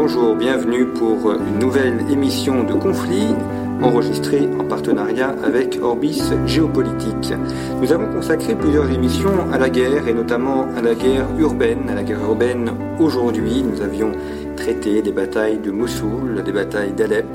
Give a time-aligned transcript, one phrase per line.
[0.00, 3.34] Bonjour, bienvenue pour une nouvelle émission de conflit
[3.82, 7.34] enregistrée en partenariat avec Orbis Géopolitique.
[7.82, 11.90] Nous avons consacré plusieurs émissions à la guerre et notamment à la guerre urbaine.
[11.90, 14.12] À la guerre urbaine aujourd'hui, nous avions
[14.56, 17.26] traité des batailles de Mossoul, des batailles d'Alep.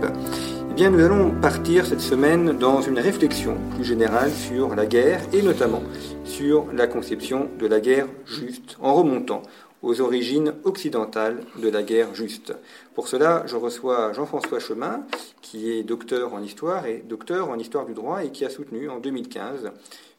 [0.72, 5.20] Eh bien, nous allons partir cette semaine dans une réflexion plus générale sur la guerre
[5.33, 5.83] et notamment
[6.23, 9.42] sur la conception de la guerre juste en remontant
[9.84, 12.53] aux origines occidentales de la guerre juste.
[12.95, 15.06] Pour cela, je reçois Jean-François Chemin,
[15.42, 18.89] qui est docteur en histoire et docteur en histoire du droit et qui a soutenu
[18.89, 19.72] en 2015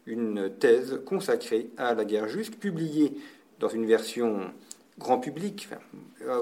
[0.06, 3.16] une thèse consacrée à la guerre juste, publiée
[3.58, 4.40] dans une version
[4.98, 5.68] grand public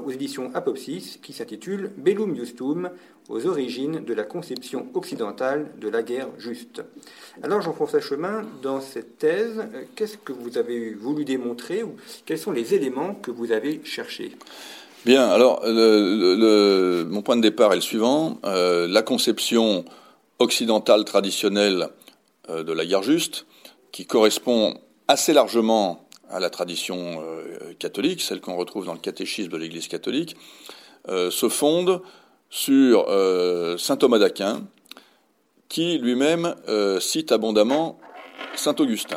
[0.04, 2.90] aux éditions Apopsis qui s'intitule Bellum Justum
[3.28, 6.82] aux origines de la conception occidentale de la guerre juste.
[7.42, 9.64] Alors Jean-François Chemin, dans cette thèse,
[9.96, 14.32] qu'est-ce que vous avez voulu démontrer ou quels sont les éléments que vous avez cherchés?
[15.04, 18.38] Bien, alors mon point de départ est le suivant.
[18.44, 19.84] Euh, la conception
[20.38, 21.88] occidentale traditionnelle
[22.48, 23.46] euh, de la guerre juste,
[23.90, 24.78] qui correspond
[25.08, 26.01] assez largement
[26.32, 30.36] à la tradition euh, catholique, celle qu'on retrouve dans le catéchisme de l'Église catholique,
[31.08, 32.00] se fonde
[32.48, 33.06] sur
[33.76, 34.62] saint Thomas d'Aquin,
[35.68, 36.54] qui lui-même
[37.00, 37.98] cite abondamment
[38.54, 39.16] saint Augustin.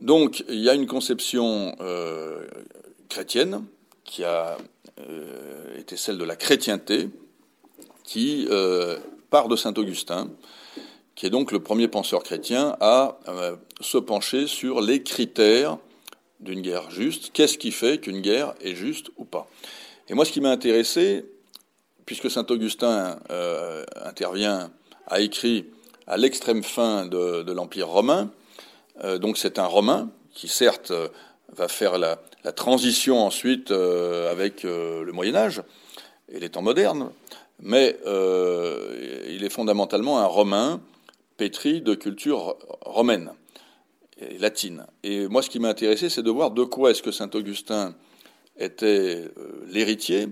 [0.00, 1.76] Donc il y a une conception
[3.08, 3.64] chrétienne
[4.04, 4.56] qui a
[5.00, 7.08] euh, été celle de la chrétienté,
[8.04, 8.98] qui euh,
[9.30, 10.30] part de saint Augustin,
[11.16, 15.78] qui est donc le premier penseur chrétien à euh, se pencher sur les critères
[16.44, 17.30] d'une guerre juste.
[17.32, 19.48] Qu'est-ce qui fait qu'une guerre est juste ou pas?
[20.08, 21.24] Et moi, ce qui m'a intéressé,
[22.06, 23.18] puisque saint Augustin
[24.04, 24.70] intervient,
[25.06, 25.66] a écrit
[26.06, 28.30] à l'extrême fin de, l'Empire romain,
[29.20, 30.92] donc c'est un Romain qui certes
[31.54, 32.18] va faire la,
[32.52, 35.62] transition ensuite euh, avec euh, le Moyen Âge
[36.28, 37.10] et les temps modernes,
[37.58, 40.82] mais euh, il est fondamentalement un Romain
[41.38, 43.32] pétri de culture romaine
[44.18, 44.86] et latine.
[45.02, 47.94] Et moi, ce qui m'a intéressé, c'est de voir de quoi est-ce que saint Augustin
[48.56, 49.24] était
[49.66, 50.28] l'héritier,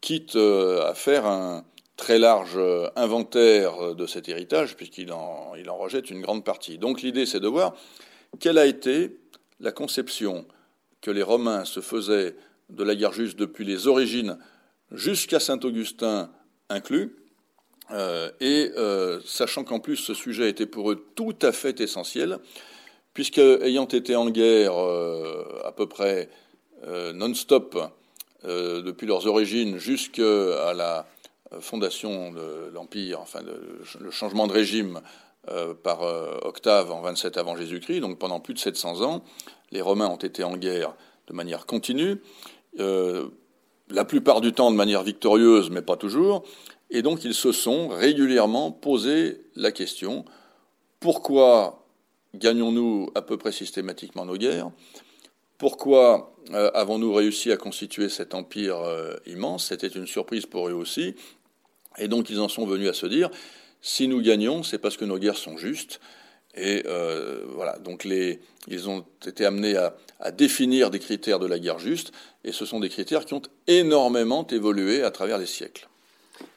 [0.00, 1.64] quitte à faire un
[1.96, 2.60] très large
[2.94, 6.78] inventaire de cet héritage, puisqu'il en, il en rejette une grande partie.
[6.78, 7.74] Donc l'idée, c'est de voir
[8.38, 9.18] quelle a été
[9.58, 10.46] la conception
[11.00, 12.36] que les Romains se faisaient
[12.70, 14.38] de la guerre juste depuis les origines
[14.92, 16.30] jusqu'à Saint Augustin
[16.68, 17.16] inclus,
[17.92, 22.38] euh, et euh, sachant qu'en plus ce sujet était pour eux tout à fait essentiel,
[23.16, 26.28] puisque ayant été en guerre euh, à peu près
[27.14, 27.76] non-stop
[28.44, 31.06] depuis leurs origines jusqu'à la
[31.58, 35.00] fondation de l'Empire, enfin le changement de régime
[35.82, 36.02] par
[36.44, 39.24] Octave en 27 avant Jésus-Christ, donc pendant plus de 700 ans,
[39.72, 40.94] les Romains ont été en guerre
[41.26, 42.20] de manière continue,
[42.78, 43.28] euh,
[43.90, 46.44] la plupart du temps de manière victorieuse, mais pas toujours,
[46.90, 50.24] et donc ils se sont régulièrement posé la question
[51.00, 51.85] pourquoi
[52.34, 54.70] gagnons-nous à peu près systématiquement nos guerres.
[55.58, 59.68] Pourquoi euh, avons-nous réussi à constituer cet empire euh, immense?
[59.68, 61.14] C'était une surprise pour eux aussi.
[61.98, 63.30] Et donc ils en sont venus à se dire,
[63.80, 66.00] si nous gagnons, c'est parce que nos guerres sont justes,
[66.54, 71.46] et euh, voilà, donc les, ils ont été amenés à, à, définir des critères de
[71.46, 72.12] la guerre juste,
[72.44, 75.88] et ce sont des critères qui ont énormément évolué à travers les siècles.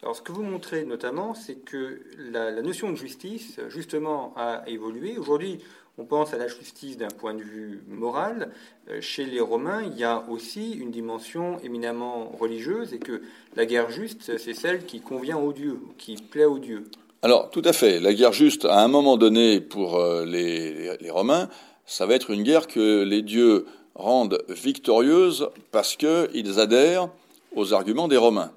[0.01, 5.17] Alors, ce que vous montrez notamment, c'est que la, notion de justice, justement, a évolué.
[5.17, 5.59] Aujourd'hui,
[5.97, 8.51] on pense à la justice d'un point de vue moral.
[8.89, 13.21] Euh, chez les Romains, il y a aussi une dimension éminemment religieuse, et que
[13.55, 16.85] la guerre juste, c'est celle qui convient aux dieux, qui plaît aux dieux.
[17.21, 17.99] Alors, tout à fait.
[17.99, 21.49] La guerre juste, à un moment donné, pour euh, les, Romains,
[21.85, 27.09] ça va être une guerre que les dieux rendent victorieuse parce qu'ils adhèrent
[27.55, 28.51] aux arguments des Romains.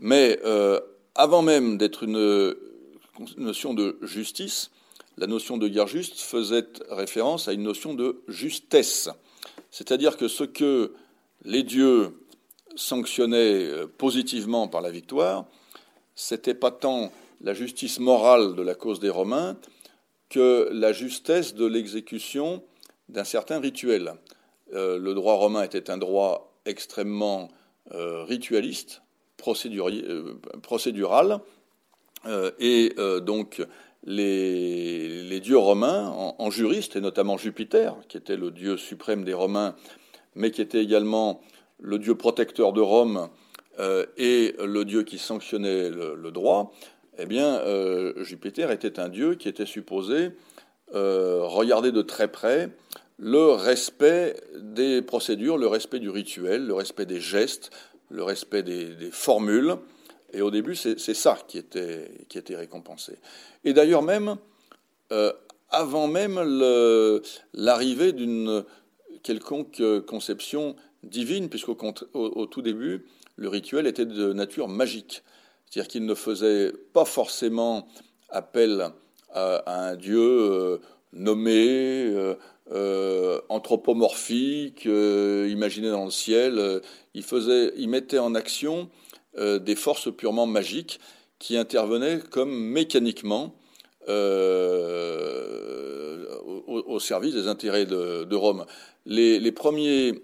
[0.00, 0.80] Mais euh,
[1.14, 2.54] avant même d'être une
[3.36, 4.70] notion de justice,
[5.18, 9.10] la notion de guerre juste faisait référence à une notion de justesse.
[9.70, 10.94] C'est-à-dire que ce que
[11.44, 12.18] les dieux
[12.76, 13.68] sanctionnait
[13.98, 15.44] positivement par la victoire,
[16.14, 17.12] c'était pas tant
[17.42, 19.58] la justice morale de la cause des Romains
[20.30, 22.62] que la justesse de l'exécution
[23.10, 24.14] d'un certain rituel.
[24.72, 27.48] le droit romain était un droit extrêmement
[27.90, 29.02] ritualiste,
[29.40, 31.40] procédural,
[32.58, 33.62] et donc
[34.04, 39.74] les, dieux romains en, juristes, et notamment Jupiter, qui était le dieu suprême des Romains,
[40.34, 41.40] mais qui était également
[41.78, 43.28] le dieu protecteur de Rome
[43.78, 46.72] euh, et le dieu qui sanctionnait le, droit,
[47.18, 50.30] eh bien, euh, Jupiter était un dieu qui était supposé
[50.94, 52.70] euh, regarder de très près
[53.18, 57.70] le respect des procédures, le respect du rituel, le respect des gestes,
[58.10, 59.76] le respect des formules,
[60.32, 63.18] et au début, c'est ça qui était, qui était récompensé.
[63.64, 64.36] Et d'ailleurs même,
[65.12, 65.32] euh,
[65.70, 66.40] avant même
[67.52, 68.64] l'arrivée d'une
[69.22, 71.76] quelconque conception divine, puisqu'au
[72.14, 75.22] au, tout début, le rituel était de nature magique.
[75.66, 77.88] C'est-à-dire qu'il ne faisait pas forcément
[78.28, 78.90] appel
[79.32, 80.78] à, un dieu euh,
[81.12, 82.34] nommé, euh,
[83.48, 86.80] anthropomorphique, imaginé dans le ciel.
[87.14, 88.88] il, faisait, mettait en action
[89.38, 90.98] euh, des forces purement magiques
[91.38, 93.54] qui intervenaient comme mécaniquement
[94.08, 95.06] euh,
[96.66, 98.66] au, service des intérêts de, Rome.
[99.06, 100.20] Les, premiers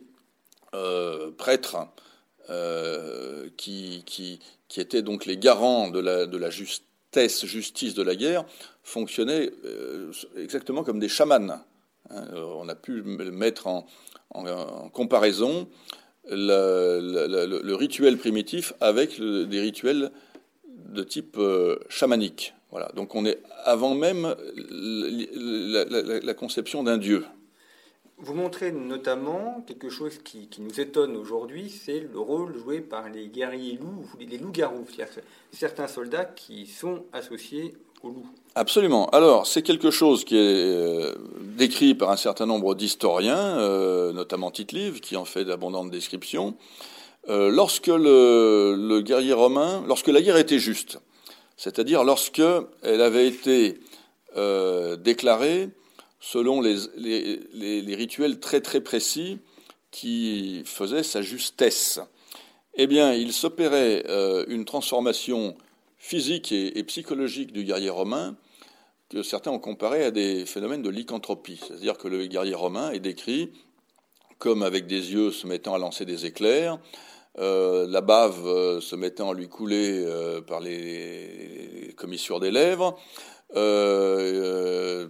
[0.75, 1.77] euh, prêtres
[3.57, 4.41] qui,
[4.77, 8.45] étaient donc les garants de la, de la justesse, justice de la guerre,
[8.83, 9.53] fonctionnaient
[10.37, 11.61] exactement comme des chamans.
[12.11, 12.25] Hein.
[12.35, 13.87] on a pu mettre en
[14.93, 15.69] comparaison
[16.31, 20.11] le, rituel primitif avec des rituels
[20.67, 22.55] de type euh, chamanique.
[22.71, 22.91] Voilà.
[22.95, 27.25] Donc on est avant même la, conception d'un dieu.
[28.19, 33.29] Vous montrez notamment quelque chose qui, nous étonne aujourd'hui, c'est le rôle joué par les
[33.29, 34.87] guerriers loups, les loups-garous,
[35.53, 37.75] certains soldats qui sont associés
[38.55, 39.07] Absolument.
[39.11, 41.15] Alors, c'est quelque chose qui est euh,
[41.59, 46.57] décrit par un certain nombre d'historiens, euh, notamment tite qui en fait d'abondantes descriptions.
[47.29, 51.01] Euh, lorsque le, guerrier romain, lorsque la guerre était juste,
[51.59, 52.43] c'est-à-dire lorsque
[52.83, 53.79] elle avait été
[54.99, 55.71] déclarée
[56.21, 59.39] selon les, les, rituels très très précis
[59.91, 62.01] qui faisaient sa justesse,
[62.75, 64.05] eh bien, il s'opérait
[64.49, 65.57] une transformation
[66.07, 68.37] physique et, psychologique du guerrier romain
[69.09, 71.61] que certains ont comparé à des phénomènes de lycanthropie.
[71.67, 73.53] C'est-à-dire que le guerrier romain est décrit
[74.39, 76.79] comme avec des yeux se mettant à lancer des éclairs,
[77.39, 82.97] euh, la bave euh, se mettant à lui couler euh, par les commissures des lèvres.
[83.53, 85.09] D'ailleurs,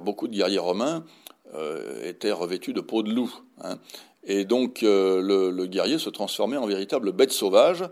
[0.00, 1.04] beaucoup de guerriers romains
[2.04, 3.34] étaient revêtus de peau de loup.
[3.62, 3.78] Hein.
[4.24, 7.84] Et donc, le, le, guerrier se transformait en véritable bête sauvage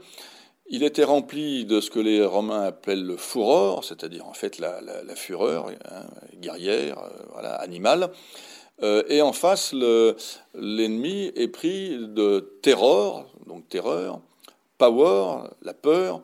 [0.68, 4.80] il était rempli de ce que les Romains appellent le furor, c'est-à-dire en fait la,
[5.14, 8.10] fureur hein, guerrière, euh, voilà, animale.
[8.82, 9.72] Euh, et en face,
[10.54, 14.20] l'ennemi est pris de terror, donc terreur,
[14.76, 16.20] power, la peur,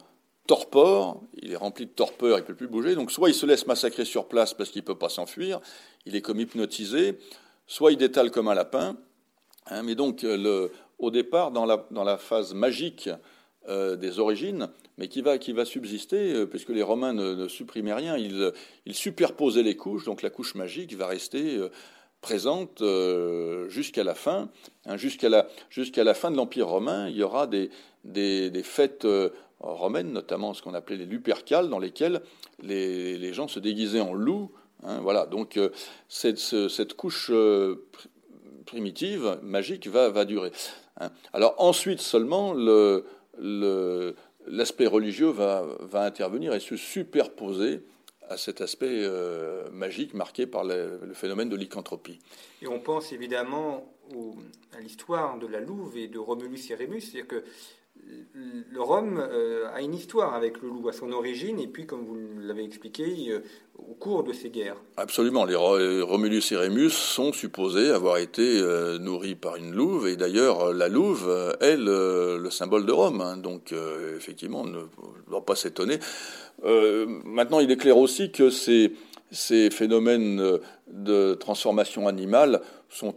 [0.47, 3.47] torpor, il est rempli de torpeur, il ne peut plus bouger, donc soit il se
[3.47, 5.61] laisse massacrer sur place parce qu'il ne peut pas s'enfuir,
[6.05, 7.19] il est comme hypnotisé,
[7.67, 8.97] soit il détale comme un lapin.
[9.67, 10.27] Hein, mais donc,
[10.99, 11.65] au départ, dans
[12.05, 13.09] la phase magique
[13.69, 14.69] euh, des origines,
[14.99, 18.51] mais qui va, qui va subsister, euh, puisque les Romains ne, supprimaient rien, ils,
[18.87, 21.69] ils, superposaient les couches, donc la couche magique va rester euh,
[22.21, 22.83] présente
[23.69, 24.49] jusqu'à la fin.
[24.87, 25.47] Hein, jusqu'à la,
[25.97, 27.71] la fin de l'Empire romain, il y aura des,
[28.03, 29.07] des, des fêtes
[29.61, 32.21] romaines, notamment ce qu'on appelait les lupercales, dans lesquelles
[32.63, 34.51] les, les gens se déguisaient en loups.
[34.83, 35.59] Hein, voilà, donc
[36.09, 37.31] cette, cette couche
[38.67, 40.51] primitive, magique, va, va durer.
[41.01, 41.11] Hein.
[41.33, 43.05] Alors ensuite seulement, le,
[43.39, 47.83] l'aspect religieux va, intervenir et se superposer
[48.29, 52.21] à cet aspect euh, magique marqué par le, phénomène de lycanthropie.
[52.63, 53.93] Et on pense évidemment
[54.73, 57.45] à l'histoire de la Louve et de Romulus et Rémus, c'est-à-dire que
[58.35, 62.05] le Rome euh, a une histoire avec le loup à son origine et puis, comme
[62.05, 63.41] vous l'avez expliqué, euh,
[63.79, 64.77] au cours de ces guerres.
[64.97, 65.45] Absolument.
[65.45, 70.73] Les Romulus et Rémus sont supposés avoir été euh, nourris par une louve et d'ailleurs
[70.73, 71.31] la louve
[71.61, 73.21] est le, symbole de Rome.
[73.21, 73.37] Hein.
[73.37, 73.75] donc
[74.17, 74.81] effectivement, on ne
[75.29, 75.99] doit pas s'étonner.
[76.63, 83.17] maintenant, il est clair aussi que ces phénomènes de transformation animale sont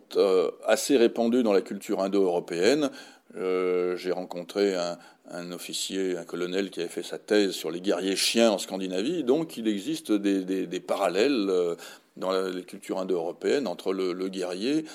[0.65, 2.89] assez répandus dans la culture indo-européenne.
[3.37, 8.15] Euh, j'ai rencontré un, officier, un colonel qui avait fait sa thèse sur les guerriers
[8.15, 9.23] chiens en Scandinavie.
[9.23, 11.75] Donc il existe des, parallèles euh,
[12.15, 14.85] dans la, les cultures indo-européennes entre le, guerrier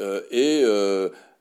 [0.00, 0.64] euh, et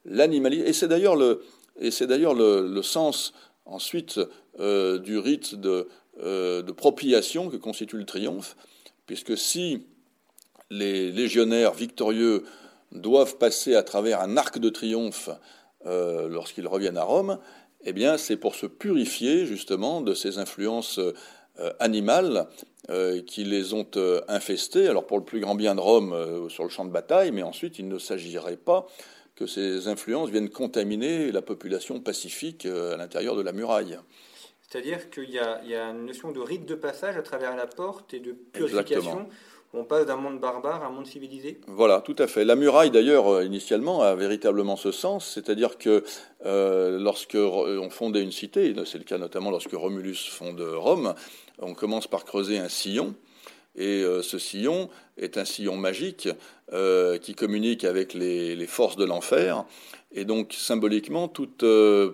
[0.05, 0.65] l'animalisme.
[0.65, 3.33] Et c'est d'ailleurs le, le, sens
[3.65, 4.19] ensuite
[4.57, 5.87] du rite de,
[6.17, 8.57] de propriation que constitue le triomphe,
[9.05, 9.85] puisque si
[10.69, 12.43] les légionnaires victorieux
[12.91, 15.29] doivent passer à travers un arc de triomphe
[15.85, 17.39] euh, lorsqu'ils reviennent à Rome,
[17.83, 22.47] eh bien, c'est pour se purifier justement de ces influences euh, animales
[22.89, 23.89] euh, qui les ont
[24.27, 24.87] infestés.
[24.87, 27.79] Alors, pour le plus grand bien de Rome sur le champ de bataille, mais ensuite,
[27.79, 28.87] il ne s'agirait pas
[29.35, 33.97] que ces influences viennent contaminer la population pacifique à l'intérieur de la muraille.
[34.61, 38.13] C'est-à-dire qu'il y, y, a une notion de rite de passage à travers la porte
[38.13, 39.27] et de purification
[39.73, 42.43] on passe d'un monde barbare à un monde civilisé Voilà, tout à fait.
[42.43, 46.03] La muraille, d'ailleurs, euh, initialement, a véritablement ce sens, c'est-à-dire que
[46.45, 51.13] euh, lorsque on fondait une cité, c'est le cas notamment lorsque Romulus fonde Rome,
[51.59, 53.13] on commence par creuser un sillon,
[53.75, 56.29] et euh, ce sillon est un sillon magique
[57.21, 59.65] qui communique avec les, forces de l'enfer,
[60.11, 61.65] et donc symboliquement, toute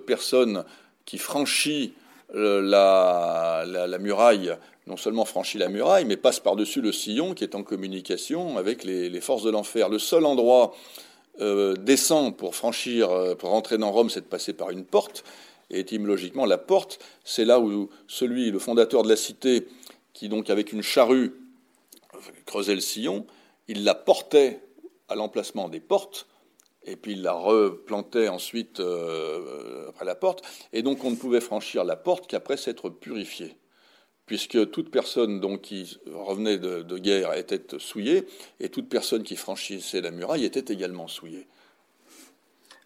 [0.06, 0.64] personne
[1.04, 1.94] qui franchit
[2.34, 3.66] la,
[4.00, 4.56] muraille
[4.88, 8.84] non seulement franchit la muraille, mais passe par-dessus le sillon qui est en communication avec
[8.84, 9.90] les, forces de l'enfer.
[9.90, 10.76] Le seul endroit
[11.42, 15.24] euh, décent pour franchir, euh, pour rentrer dans Rome, c'est de passer par une porte.
[15.72, 19.68] Et étymologiquement, la porte, c'est là où celui, le fondateur de la cité,
[20.14, 21.34] qui donc avec une charrue
[22.46, 23.26] creusait le sillon,
[23.68, 24.62] il la portait
[25.10, 26.28] à l'emplacement des portes,
[26.84, 31.42] et puis il la replantait ensuite euh, après la porte, et donc on ne pouvait
[31.42, 33.58] franchir la porte qu'après s'être purifié
[34.26, 38.26] puisque toute personne donc, qui revenait de, guerre était souillée,
[38.60, 41.48] et toute personne qui franchissait la muraille était également souillée.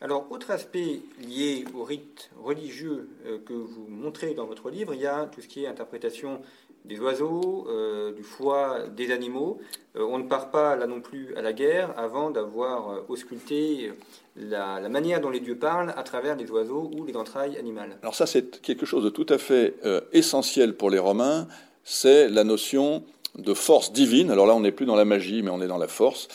[0.02, 5.02] Alors, autre aspect lié au rite religieux euh, que vous montrez dans votre livre, il
[5.02, 6.42] y a tout ce qui est interprétation
[6.86, 9.60] des oiseaux, euh, du foie, des animaux.
[9.96, 13.92] Euh, on ne part pas là non plus à la guerre avant d'avoir ausculté
[14.36, 17.98] la, manière dont les dieux parlent à travers les oiseaux ou les entrailles animales.
[18.02, 19.76] Alors ça, c'est quelque chose de tout à fait
[20.14, 21.48] essentiel pour les Romains,
[21.84, 23.04] c'est la notion
[23.38, 24.32] de force divine.
[24.32, 26.28] Alors là, on n'est plus dans la magie, mais on est dans la force,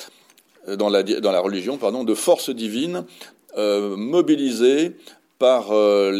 [0.66, 3.04] dans la, dans la religion, pardon, de force divine
[3.56, 4.96] euh, mobilisés
[5.38, 6.10] par euh,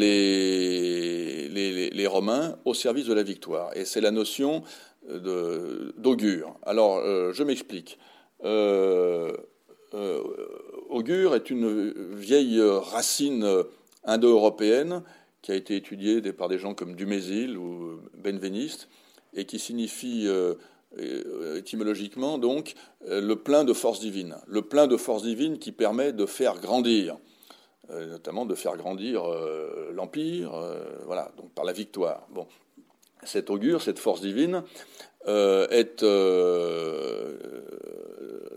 [1.55, 3.71] les, Romains au service de la victoire.
[3.77, 4.63] Et c'est la notion
[5.09, 6.57] d'augure.
[6.65, 7.99] Alors, euh, je m'explique.
[10.91, 13.49] augure est une vieille racine
[14.05, 15.03] indo-européenne
[15.43, 18.89] qui a été étudiée par des gens comme Dumézil ou Benveniste
[19.35, 20.29] et qui signifie
[21.57, 22.75] étymologiquement donc
[23.09, 24.37] le plein de force divine.
[24.47, 27.34] Le plein de force divine qui permet de faire grandir, euh,
[27.91, 32.27] notamment de faire grandir euh, l'Empire, euh, voilà, donc par la victoire.
[32.31, 32.47] Bon.
[33.23, 34.63] Cet augure, cette force divine,
[35.27, 36.05] est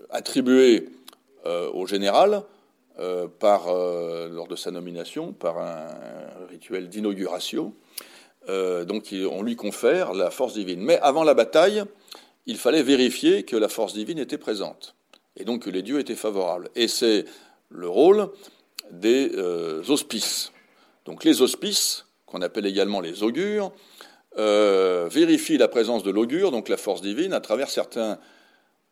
[0.09, 0.89] attribuée
[1.45, 2.43] au général
[3.39, 5.87] par, lors de sa nomination par un
[6.49, 7.73] rituel d'inauguration.
[8.49, 10.81] donc on lui confère la force divine.
[10.81, 11.85] Mais avant la bataille,
[12.45, 14.97] il fallait vérifier que la force divine était présente
[15.37, 16.69] et donc que les dieux étaient favorables.
[16.75, 17.25] Et c'est
[17.69, 18.29] le rôle
[18.91, 20.51] des euh, hospices.
[21.05, 23.71] Donc les hospices, qu'on appelle également les augures,
[24.37, 28.19] euh, vérifient la présence de l'augure, donc la force divine, à travers certains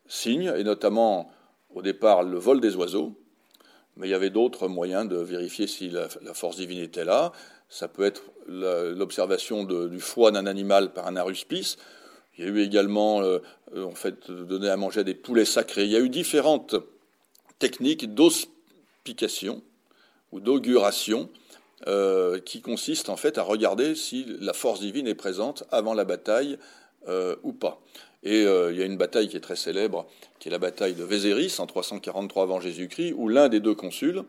[0.08, 1.30] signes, et notamment
[1.74, 3.16] au départ le vol des oiseaux,
[3.96, 7.32] mais il y avait d'autres moyens de vérifier si la, force divine était là.
[7.68, 11.76] Ça peut être l'observation du foie d'un animal par un aruspice.
[12.36, 13.38] Il y a eu également, euh,
[13.76, 15.84] en fait, donner à manger à des poulets sacrés.
[15.84, 16.76] Il y a eu différentes
[17.58, 19.62] techniques d'ospication
[20.32, 21.28] ou d'auguration
[21.86, 26.04] euh, qui consiste en fait à regarder si la force divine est présente avant la
[26.04, 26.56] bataille
[27.06, 27.82] euh, ou pas.
[28.22, 30.06] Et euh, il y a une bataille qui est très célèbre,
[30.38, 34.22] qui est la bataille de Vézéris en 343 avant Jésus-Christ, où l'un des deux consuls,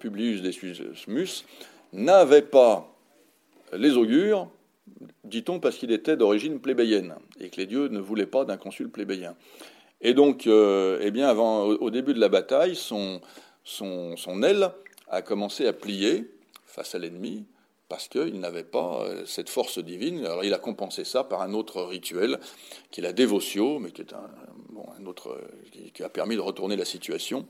[0.00, 1.44] Publius Decimus,
[1.92, 2.94] n'avait pas
[3.72, 4.48] les augures,
[5.24, 8.90] dit-on, parce qu'il était d'origine plébéienne et que les dieux ne voulaient pas d'un consul
[8.90, 9.34] plébéien.
[10.00, 13.20] Et donc, eh bien, au, début de la bataille, son
[14.42, 14.72] aile
[15.12, 16.24] a commencé à plier
[16.66, 17.44] face à l'ennemi
[17.88, 20.24] parce qu'il n'avait pas euh, cette force divine.
[20.24, 22.40] Alors il a compensé ça par un autre rituel
[22.90, 25.38] qui est la dévotio, mais qui est un, autre
[25.92, 27.46] qui a permis de retourner la situation.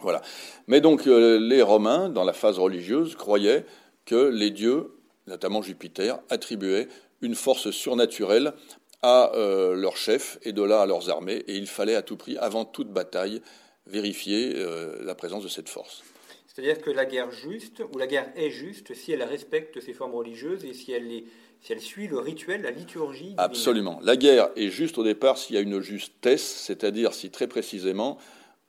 [0.00, 0.20] Voilà.
[0.66, 3.64] Mais donc euh, les Romains, dans la phase religieuse, croyaient
[4.04, 4.96] que les dieux,
[5.28, 6.88] notamment Jupiter, attribuaient
[7.20, 8.54] une force surnaturelle
[9.02, 12.16] à euh, leurs chefs et de là à leurs armées, et il fallait à tout
[12.16, 13.40] prix, avant toute bataille,
[13.86, 14.54] vérifier
[15.00, 16.02] la présence de cette force.
[16.58, 20.16] C'est-à-dire que la guerre juste, ou la guerre est juste, si elle respecte ses formes
[20.16, 21.08] religieuses et si elle,
[21.60, 23.34] si elle suit le rituel, la liturgie.
[23.36, 24.00] Absolument.
[24.02, 28.18] La guerre est juste au départ s'il y a une justesse, c'est-à-dire si très précisément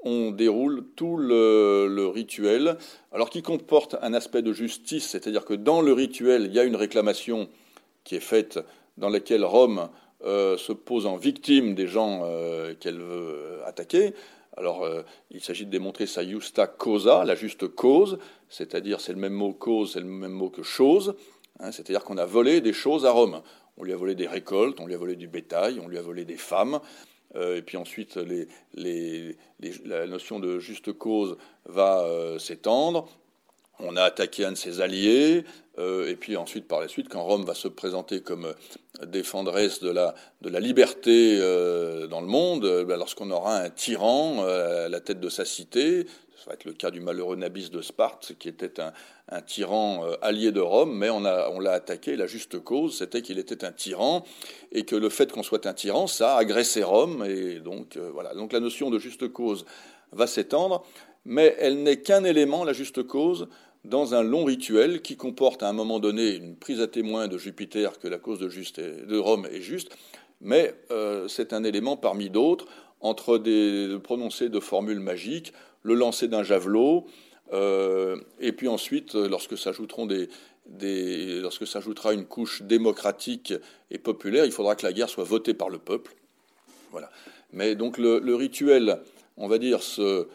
[0.02, 2.78] on déroule tout le, rituel,
[3.12, 6.66] alors qui comporte un aspect de justice, c'est-à-dire que dans le rituel, il y a
[6.66, 7.50] une réclamation
[8.04, 8.60] qui est faite
[8.98, 9.90] dans laquelle Rome
[10.24, 14.14] euh, se pose en victime des gens euh, qu'elle veut attaquer.
[14.60, 19.20] Alors, euh, il s'agit de démontrer sa justa causa, la juste cause, c'est-à-dire c'est le
[19.20, 21.16] même mot cause, c'est le même mot que chose,
[21.62, 23.42] hein, c'est-à-dire qu'on a volé des choses à Rome.
[23.78, 26.02] On lui a volé des récoltes, on lui a volé du bétail, on lui a
[26.02, 26.82] volé des femmes,
[27.38, 28.20] euh, et puis ensuite,
[28.76, 33.08] la notion de juste cause va euh, s'étendre.
[33.80, 35.46] On a attaqué un de ses alliés,
[35.78, 38.54] euh, et puis ensuite, par la suite, quand Rome va se présenter comme
[39.06, 41.38] défendresse de la, de la liberté
[42.10, 46.06] dans le monde, ben, lorsqu'on aura un tyran à la tête de sa cité,
[46.40, 48.94] ça va être le cas du malheureux Nabis de Sparte, qui était un,
[49.28, 52.16] un tyran euh, allié de Rome, mais on, a, on l'a attaqué.
[52.16, 54.24] La juste cause, c'était qu'il était un tyran,
[54.72, 57.26] et que le fait qu'on soit un tyran, ça a agressé Rome.
[57.28, 58.34] Et donc, euh, voilà.
[58.34, 59.66] Donc la notion de juste cause
[60.14, 60.86] va s'étendre,
[61.26, 63.50] mais elle n'est qu'un élément, la juste cause,
[63.86, 67.38] dans un long rituel qui comporte à un moment donné une prise à témoin de
[67.38, 69.96] Jupiter que la cause de, Rome est juste,
[70.42, 72.66] mais euh, c'est un élément parmi d'autres
[73.02, 77.08] entre des prononcés de formules magiques le lancer d'un javelot,
[77.54, 80.28] euh, et puis ensuite, lorsque s'ajouteront des,
[81.42, 83.54] lorsque s'ajoutera une couche démocratique
[83.92, 86.16] et populaire, il faudra que la guerre soit votée par le peuple.
[86.92, 87.10] Voilà.
[87.52, 89.00] Mais donc le, rituel,
[89.38, 90.26] on va dire, euh,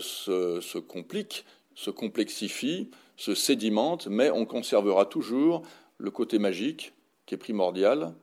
[0.00, 1.44] se, complique,
[1.74, 5.62] se complexifie, se sédimente, mais on conservera toujours
[5.98, 6.92] le côté magique
[7.26, 8.14] qui est primordial,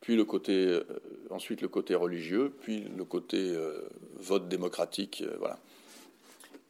[0.00, 0.84] puis le côté, euh,
[1.30, 3.54] ensuite le côté religieux, puis le côté
[4.18, 5.24] vote démocratique.
[5.38, 5.58] voilà.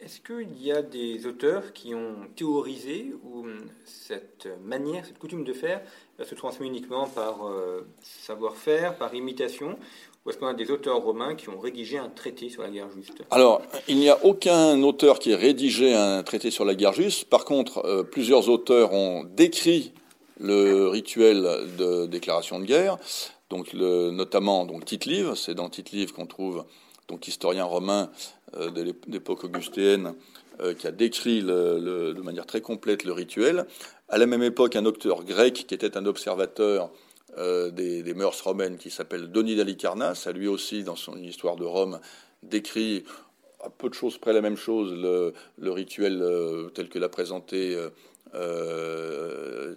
[0.05, 3.47] Est-ce qu'il y a des auteurs qui ont théorisé où
[3.87, 5.81] cette manière, cette coutume de faire
[6.23, 9.79] se transmet uniquement par euh, savoir-faire, par imitation
[10.26, 13.12] ou qu'on a des auteurs romains qui ont rédigé un traité sur la guerre juste
[13.31, 17.26] Alors, il n'y a aucun auteur qui ait rédigé un traité sur la guerre juste.
[17.26, 19.93] Par contre, euh, plusieurs auteurs ont décrit
[20.40, 21.43] le rituel
[21.78, 22.97] de déclaration de guerre.
[23.50, 26.64] Donc, le, notamment donc Tite-Live, c'est dans Tite-Live qu'on trouve
[27.07, 28.11] donc historien romain
[28.57, 30.14] euh, de l'époque augustéenne,
[30.61, 33.66] euh, qui a décrit de manière très complète le rituel.
[34.09, 36.90] À la même époque, un auteur grec qui était un observateur
[37.38, 41.64] euh, des, mœurs romaines, qui s'appelle Denis d'Alicarnasse, a lui aussi, dans son histoire de
[41.64, 42.01] Rome,
[42.42, 43.05] décrit
[43.62, 46.23] à peu de choses près la même chose, le, rituel
[46.75, 47.77] tel que l'a présenté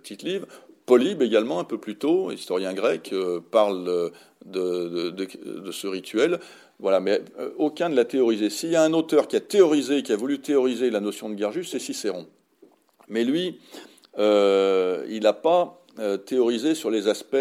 [0.03, 0.45] Tite-Live.
[0.85, 3.13] Polybe également, un peu plus tôt, historien grec,
[3.51, 4.11] parle
[4.45, 6.39] de, ce rituel.
[6.79, 8.49] Voilà, mais euh, aucun ne l'a théorisé.
[8.49, 11.51] S'il y a un auteur qui a théorisé, qui a voulu théoriser la notion de
[11.51, 12.27] juste, c'est Cicéron.
[13.07, 13.59] Mais lui,
[14.19, 15.86] euh, il n'a pas euh,
[16.25, 17.35] théorisé sur les aspects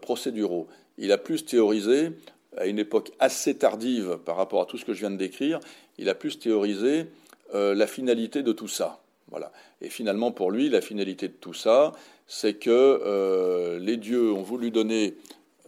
[0.00, 0.68] procéduraux.
[0.98, 2.10] Il a plus théorisé,
[2.56, 5.60] à une époque assez tardive par rapport à tout ce que je viens de décrire,
[5.98, 7.06] il a plus théorisé
[7.52, 9.02] la finalité de tout ça.
[9.30, 9.52] Voilà.
[9.80, 11.92] Et finalement, pour lui, la finalité de tout ça,
[12.26, 15.16] c'est que les dieux ont voulu donner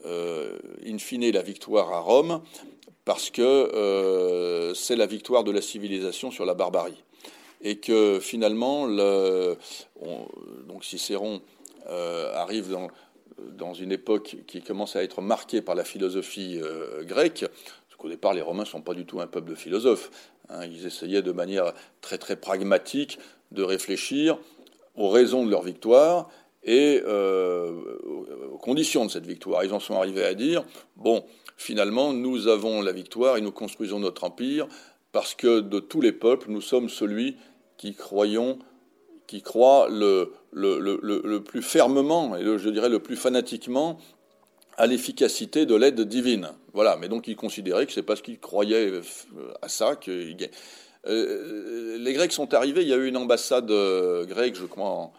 [0.06, 0.56] euh,
[0.86, 2.40] in fine la victoire à Rome,
[3.04, 7.02] parce que euh, c'est la victoire de la civilisation sur la barbarie.
[7.60, 9.56] Et que finalement, le,
[10.68, 11.40] donc Cicéron euh,
[11.88, 12.76] arrive
[13.38, 16.60] dans, une époque qui commence à être marquée par la philosophie
[17.02, 17.44] grecque,
[17.88, 20.10] parce qu'au départ, les Romains ne sont pas du tout un peuple de philosophes.
[20.50, 20.64] Hein.
[20.64, 23.18] ils essayaient de manière très très pragmatique
[23.52, 24.38] de réfléchir
[24.94, 26.28] aux raisons de leur victoire
[26.64, 27.72] et euh,
[28.52, 29.64] aux conditions de cette victoire.
[29.64, 30.64] Ils en sont arrivés à dire,
[30.96, 31.24] bon,
[31.56, 34.66] finalement, nous avons la victoire et nous construisons notre empire
[35.12, 37.36] parce que de tous les peuples, nous sommes celui
[37.76, 38.58] qui croyons,
[39.28, 43.98] qui croit le, le, le, le plus fermement et je dirais le plus fanatiquement
[44.76, 46.50] à l'efficacité de l'aide divine.
[46.72, 49.02] Voilà, mais donc ils considéraient que c'est parce qu'ils croyaient euh,
[49.62, 50.10] à ça que
[51.06, 52.82] euh, les Grecs sont arrivés.
[52.82, 53.70] Il y a eu une ambassade
[54.26, 55.12] grecque, je crois, en,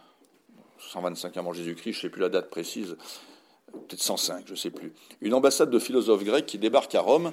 [0.90, 2.98] 125 avant Jésus-Christ, je ne sais plus la date précise,
[3.72, 4.94] peut-être 105, je ne sais plus.
[5.22, 7.32] Une ambassade de philosophes grecs qui débarque à Rome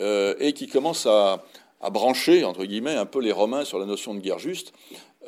[0.00, 1.44] euh, et qui commence à,
[1.90, 4.72] brancher, entre guillemets, un peu les Romains sur la notion de guerre juste.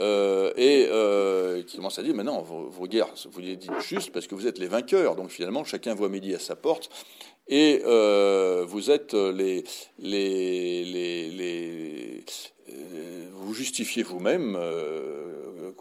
[0.01, 4.11] Euh, et euh, qui commence à dire, mais non, vos, guerres, vous les dites juste
[4.11, 5.17] parce que vous êtes les vainqueurs.
[5.17, 6.91] Donc finalement, chacun voit midi à sa porte.
[7.49, 9.65] Et vous êtes les,
[13.33, 14.57] vous justifiez vous-même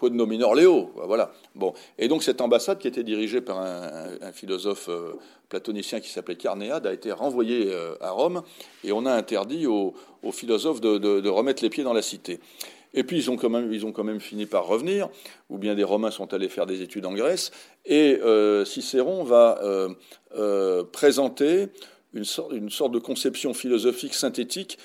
[0.02, 0.92] quod nominor leo.
[0.96, 1.32] Voilà.
[1.56, 1.74] Bon.
[2.00, 5.14] Et donc cette ambassade qui était dirigée par un, philosophe euh,
[5.50, 8.42] platonicien qui s'appelait Carnéade a été renvoyée euh, à Rome
[8.84, 9.94] et on a interdit aux,
[10.32, 12.40] philosophes de, remettre les pieds dans la cité.
[12.94, 13.50] Et puis ils ont, quand
[14.04, 15.10] même, fini par revenir,
[15.50, 17.52] ou bien des Romains sont allés faire des études en Grèce,
[17.86, 19.60] et euh, Cicéron va
[20.92, 21.68] présenter
[22.14, 24.78] une sorte, une sorte de conception philosophique synthétique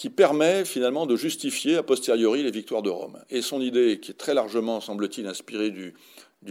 [0.00, 3.22] qui permet finalement de justifier a posteriori les victoires de Rome.
[3.28, 5.94] Et son idée, qui est très largement, semble-t-il, inspirée du,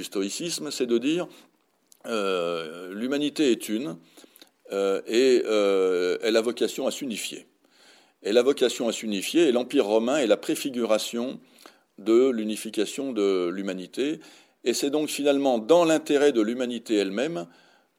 [0.04, 1.28] stoïcisme, c'est de dire
[2.06, 3.98] euh, l'humanité est une
[4.72, 7.48] euh, et euh, elle a vocation à s'unifier.
[8.22, 11.40] Elle a vocation à s'unifier et l'Empire romain est la préfiguration
[11.98, 14.20] de l'unification de l'humanité.
[14.64, 17.48] Et c'est donc finalement dans l'intérêt de l'humanité elle-même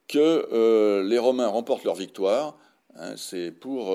[0.09, 2.59] que les Romains remportent leur victoire.
[2.97, 3.95] Hein, c'est pour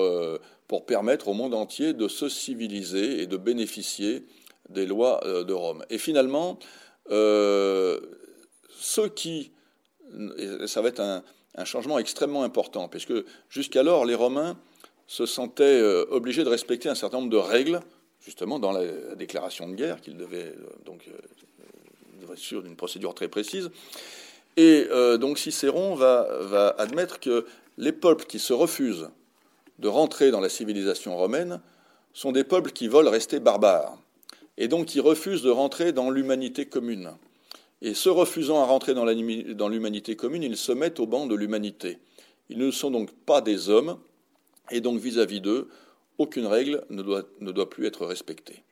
[0.68, 4.26] pour permettre au monde entier de se civiliser et de bénéficier
[4.68, 5.84] des lois euh, de Rome.
[5.90, 6.58] Et finalement,
[7.10, 8.00] euh,
[8.78, 9.52] ceux qui,
[10.66, 11.22] ça va être un,
[11.64, 13.14] changement extrêmement important, puisque
[13.48, 14.58] jusqu'alors les Romains
[15.06, 17.80] se sentaient euh, obligés de respecter un certain nombre de règles,
[18.24, 21.08] justement dans la, déclaration de guerre, qu'ils devaient donc
[22.34, 23.70] sur une procédure très précise.
[24.56, 24.88] Et
[25.20, 27.46] donc Cicéron va, va admettre que
[27.78, 29.10] les peuples qui se refusent
[29.78, 31.60] de rentrer dans la civilisation romaine
[32.14, 33.98] sont des peuples qui veulent rester barbares
[34.56, 37.10] et donc qui refusent de rentrer dans l'humanité commune.
[37.82, 41.98] Et se refusant à rentrer dans l'humanité commune, ils se mettent au banc de l'humanité.
[42.48, 43.98] Ils ne sont donc pas des hommes,
[44.70, 45.68] et donc vis-à-vis d'eux,
[46.18, 48.62] aucune règle ne doit, plus être respectée.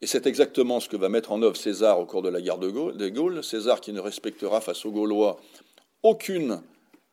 [0.00, 2.58] Et c'est exactement ce que va mettre en œuvre César au cours de la guerre
[2.58, 5.40] de Gaulle, César qui ne respectera face aux Gaulois
[6.02, 6.62] aucune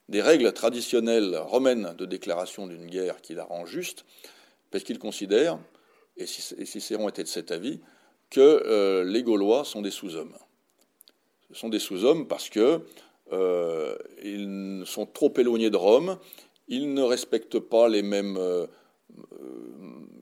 [0.07, 4.05] des règles traditionnelles romaines de déclaration d'une guerre qui la rend juste,
[4.71, 5.59] parce qu'il considère,
[6.17, 7.79] et Cicéron était de cet avis,
[8.31, 10.35] que euh, les Gaulois sont des sous-hommes.
[11.51, 12.81] Ce sont des sous-hommes parce qu'ils
[13.31, 16.17] euh, sont trop éloignés de Rome,
[16.69, 18.67] ils ne respectent pas les mêmes euh,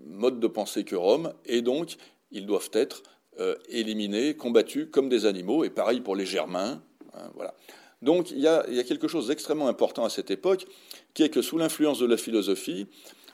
[0.06, 1.98] modes de pensée que Rome, et donc
[2.32, 3.04] ils doivent être
[3.70, 6.82] éliminés, combattus comme des animaux, et pareil pour les Germains.
[7.14, 7.30] Hein.
[8.02, 10.66] Donc il y, a, quelque chose d'extrêmement important à cette époque,
[11.14, 12.88] qui est que sous l'influence de la philosophie,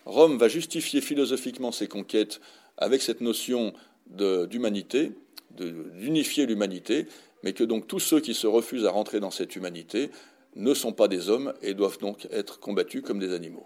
[0.05, 2.39] Rome va justifier philosophiquement ses conquêtes
[2.77, 3.73] avec cette notion
[4.07, 5.11] d'humanité,
[5.51, 7.07] d'unifier l'humanité,
[7.43, 10.09] mais que donc tous ceux qui se refusent à rentrer dans cette humanité
[10.55, 13.65] ne sont pas des hommes et doivent donc être combattus comme des animaux.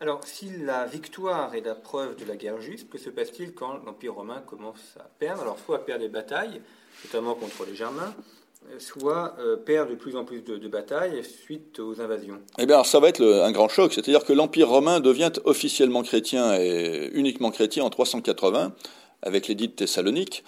[0.00, 3.84] Alors, si la victoire est la preuve de la guerre juste, que se passe-t-il quand
[3.84, 5.42] l'Empire romain commence à perdre?
[5.42, 6.60] Alors, soit à perdre des batailles,
[7.04, 8.14] notamment contre les Germains,
[8.78, 12.98] soit euh, perd de plus en plus de, batailles suite aux invasions Eh bien, ça
[12.98, 13.92] va être un grand choc.
[13.92, 18.72] C'est-à-dire que l'Empire romain devient officiellement chrétien et uniquement chrétien en 380
[19.22, 20.44] avec l'édit de Thessalonique.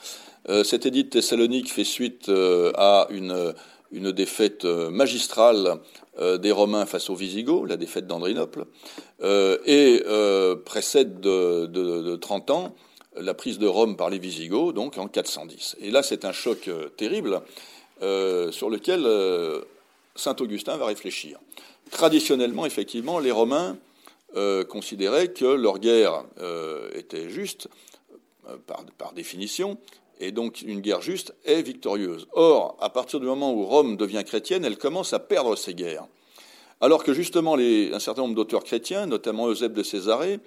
[0.48, 3.54] Euh, cet édit de Thessalonique fait suite euh, à une,
[3.92, 5.80] une défaite magistrale
[6.18, 8.66] des Romains face aux Visigoths, la défaite d'Andrinople,
[9.22, 10.02] et
[10.64, 12.74] précède de, de, de 30 ans
[13.16, 15.76] la prise de Rome par les Visigoths, donc en 410.
[15.80, 17.42] Et là, c'est un choc terrible
[18.02, 19.62] euh, sur lequel euh,
[20.14, 21.38] saint Augustin va réfléchir.
[21.90, 23.78] Traditionnellement, effectivement, les Romains
[24.36, 26.24] euh, considéraient que leur guerre
[26.94, 27.68] était juste,
[28.98, 29.78] par, définition,
[30.18, 32.26] et donc une guerre juste est victorieuse.
[32.32, 36.06] Or, à partir du moment où Rome devient chrétienne, elle commence à perdre ses guerres.
[36.80, 40.40] Alors que justement un certain nombre d'auteurs chrétiens, notamment Eusèbe de Césarée,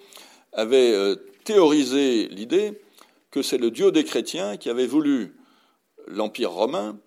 [0.54, 2.80] avaient théorisé l'idée
[3.32, 5.36] que c'est le Dieu des chrétiens qui avait voulu
[6.08, 6.98] l'Empire romain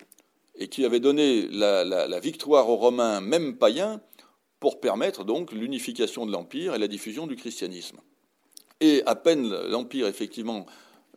[0.56, 4.00] et qui avait donné la, victoire aux Romains, même païens,
[4.60, 7.98] pour permettre donc l'unification de l'Empire et la diffusion du christianisme.
[8.80, 10.66] Et à peine l'Empire effectivement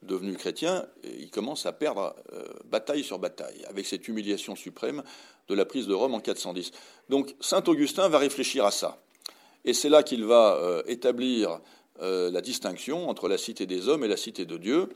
[0.05, 5.03] devenu chrétien, il commence à perdre euh, bataille sur bataille, avec cette humiliation suprême
[5.47, 6.71] de la prise de Rome en 410.
[7.09, 9.01] Donc Saint Augustin va réfléchir à ça.
[9.63, 11.59] Et c'est là qu'il va euh, établir
[12.01, 14.89] euh, la distinction entre la cité des hommes et la cité de Dieu,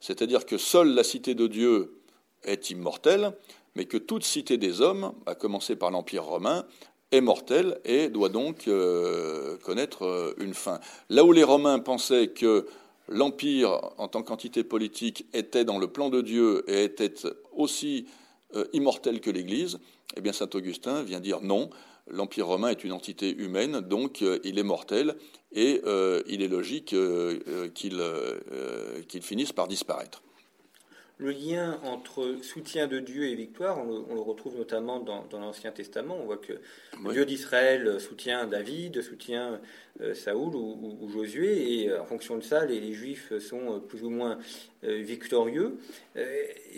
[0.00, 2.00] c'est-à-dire que seule la cité de Dieu
[2.42, 3.32] est immortelle,
[3.74, 6.64] mais que toute cité des hommes, à commencer par l'Empire romain,
[7.10, 8.68] est mortelle et doit donc
[9.64, 10.78] connaître une fin.
[11.08, 12.66] Là où les Romains pensaient que
[13.08, 17.14] l'Empire, en tant qu'entité politique, était dans le plan de Dieu et était
[17.52, 18.06] aussi
[18.54, 19.78] euh, immortel que l'Église,
[20.16, 21.70] eh bien Saint Augustin vient dire non,
[22.06, 25.16] l'Empire romain est une entité humaine, donc il est mortel
[25.52, 25.82] et
[26.26, 26.94] il est logique
[27.74, 30.22] qu'il finisse par disparaître
[31.18, 36.16] le lien entre soutien de Dieu et victoire, on le, retrouve notamment dans, l'Ancien Testament.
[36.20, 36.54] On voit que
[37.10, 39.60] Dieu d'Israël soutient David, soutient
[40.00, 44.04] euh, Saoul ou, Josué, et euh, en fonction de ça, les, Juifs sont euh, plus
[44.04, 44.38] ou moins
[44.80, 45.76] victorieux.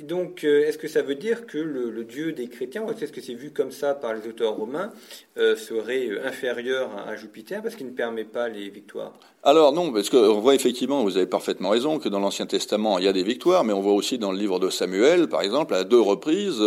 [0.04, 3.50] donc, est-ce que ça veut dire que le, Dieu des chrétiens, est-ce que c'est vu
[3.50, 4.90] comme ça par les auteurs romains,
[5.36, 9.12] serait inférieur à, Jupiter parce qu'il ne permet pas les victoires?
[9.42, 13.04] Alors non, parce qu'on voit effectivement, vous avez parfaitement raison, que dans l'Ancien Testament, il
[13.04, 15.74] y a des victoires, mais on voit aussi dans le livre de Samuel, par exemple,
[15.74, 16.62] à deux reprises,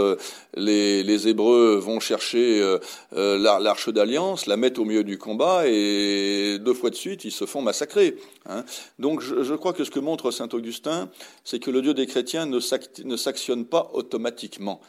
[0.56, 2.78] les, les Hébreux vont chercher
[3.12, 7.46] l'arche d'alliance, la mettent au milieu du combat, et deux fois de suite, ils se
[7.46, 8.16] font massacrer.
[8.48, 8.64] Hein.
[9.00, 11.10] Donc je, crois que ce que montre saint Augustin,
[11.44, 12.60] c'est que le Dieu des chrétiens ne
[13.18, 14.82] s'actionne pas automatiquement.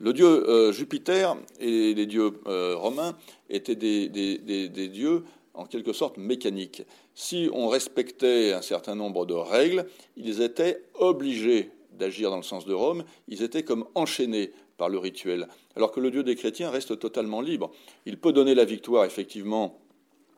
[0.00, 3.14] Le dieu euh, Jupiter et les dieux euh, romains
[3.50, 6.84] étaient des, des, dieux en quelque sorte mécaniques.
[7.14, 9.84] Si on respectait un certain nombre de règles,
[10.16, 14.98] ils étaient obligés d'agir dans le sens de Rome, ils étaient comme enchaînés par le
[14.98, 15.46] rituel.
[15.76, 17.70] Alors que le Dieu des chrétiens reste totalement libre.
[18.06, 19.78] Il peut donner la victoire, effectivement,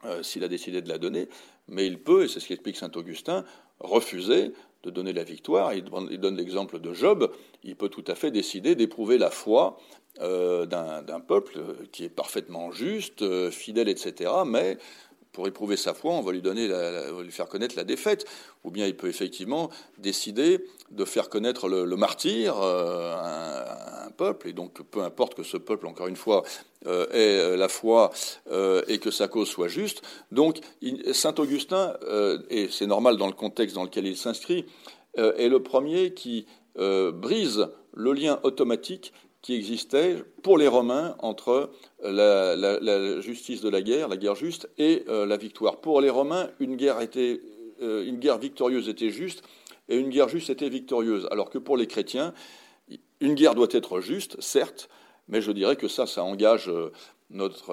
[0.05, 1.29] euh, s'il a décidé de la donner,
[1.68, 3.44] mais il peut, et c'est ce qu'explique saint Augustin,
[3.81, 5.72] refuser de donner la victoire.
[5.75, 7.33] Il donne l'exemple de Job.
[7.62, 9.79] Il peut tout à fait décider d'éprouver la foi
[10.20, 11.59] euh, d'un peuple
[11.92, 14.31] qui est parfaitement juste, euh, fidèle, etc.
[14.44, 14.77] Mais
[15.33, 18.27] pour éprouver sa foi, on va lui donner, lui faire connaître la défaite,
[18.64, 24.49] ou bien il peut effectivement décider de faire connaître le, martyr euh, à, un, peuple,
[24.49, 26.42] et donc peu importe que ce peuple, encore une fois,
[26.87, 28.11] euh, ait euh, la foi
[28.88, 30.03] et que sa cause soit juste.
[30.31, 30.61] Donc
[31.12, 31.95] saint Augustin,
[32.51, 34.66] et c'est normal dans le contexte dans lequel il s'inscrit,
[35.16, 39.12] est le premier qui brise le lien automatique
[39.43, 41.71] qui existait pour les Romains entre
[42.03, 45.81] la, justice de la guerre, la guerre juste, et euh, la victoire.
[45.81, 47.41] Pour les Romains, une guerre, était,
[47.83, 49.43] euh, une guerre victorieuse était juste
[49.89, 51.27] et une guerre juste était victorieuse.
[51.33, 52.33] Alors que pour les chrétiens,
[53.21, 54.89] une guerre doit être juste, certes,
[55.27, 56.93] mais je dirais que ça, ça engage euh,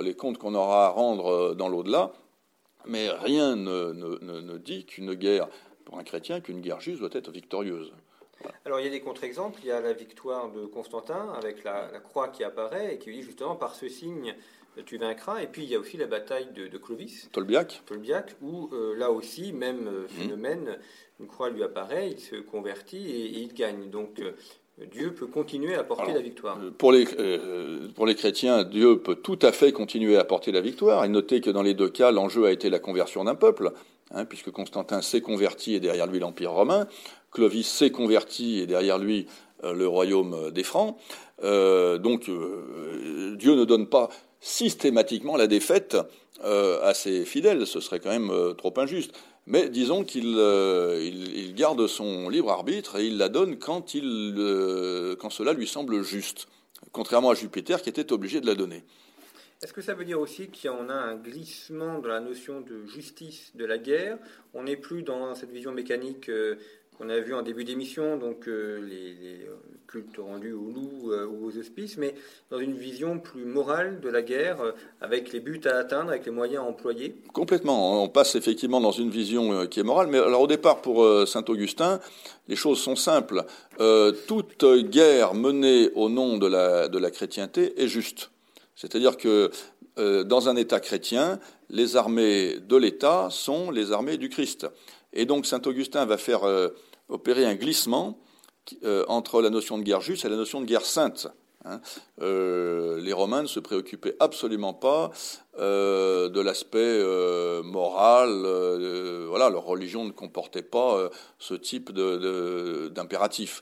[0.01, 2.13] les comptes qu'on aura à rendre dans l'au-delà.
[2.85, 5.47] Mais rien ne dit qu'une guerre,
[5.85, 7.91] pour un chrétien, qu'une guerre juste doit être victorieuse.
[8.65, 9.59] Alors il y a des contre-exemples.
[9.63, 13.23] Il y a la victoire de Constantin avec la, croix qui apparaît et qui dit
[13.23, 14.35] justement par ce signe
[14.85, 15.41] tu vaincras.
[15.41, 17.29] Et puis il y a aussi la bataille de, Clovis.
[17.31, 17.81] Tolbiac.
[17.85, 20.07] Tolbiac, où euh, là aussi, même euh, mmh.
[20.07, 20.77] phénomène,
[21.19, 23.89] une croix lui apparaît, il se convertit et, il gagne.
[23.89, 24.31] Donc euh,
[24.91, 26.57] Dieu peut continuer à apporter la victoire.
[26.77, 27.05] Pour les,
[27.95, 31.03] pour les chrétiens, Dieu peut tout à fait continuer à apporter la victoire.
[31.03, 33.73] Et notez que dans les deux cas, l'enjeu a été la conversion d'un peuple,
[34.11, 36.87] hein, puisque Constantin s'est converti et derrière lui l'Empire romain.
[37.31, 39.27] Clovis s'est converti et derrière lui
[39.63, 40.97] euh, le royaume des Francs.
[41.43, 45.97] Euh, donc euh, Dieu ne donne pas systématiquement la défaite
[46.41, 49.11] à ses fidèles, ce serait quand même trop injuste.
[49.45, 54.35] Mais disons qu'il il, garde son libre arbitre et il la donne quand, il,
[55.19, 56.47] quand cela lui semble juste,
[56.93, 58.85] contrairement à Jupiter qui était obligé de la donner.
[59.61, 62.61] Est-ce que ça veut dire aussi qu'il y en a un glissement dans la notion
[62.61, 64.17] de justice de la guerre?
[64.53, 66.31] On n'est plus dans cette vision mécanique
[66.99, 69.55] qu'on a vu en début d'émission, donc euh, les, euh,
[69.87, 72.13] cultes rendus aux loups euh, ou aux hospices, mais
[72.51, 74.57] dans une vision plus morale de la guerre,
[74.99, 78.03] avec les buts à atteindre, avec les moyens à employer Complètement.
[78.03, 81.45] On passe effectivement dans une vision qui est morale, mais alors au départ, pour saint
[81.47, 82.01] Augustin,
[82.49, 83.45] les choses sont simples.
[84.27, 88.29] toute guerre menée au nom de la, de la chrétienté est juste.
[88.75, 89.49] C'est-à-dire que
[89.95, 94.67] dans un État chrétien, les armées de l'État sont les armées du Christ.
[95.13, 96.41] Et donc saint Augustin va faire
[97.09, 98.19] opérer un glissement
[98.83, 101.27] euh, entre la notion de guerre juste et la notion de guerre sainte.
[101.65, 101.81] Hein.
[102.21, 105.11] Euh, les Romains ne se préoccupaient absolument pas
[105.57, 107.03] euh, de l'aspect
[107.63, 108.29] moral.
[109.27, 113.61] voilà, leur religion ne comportait pas ce type d'impératif.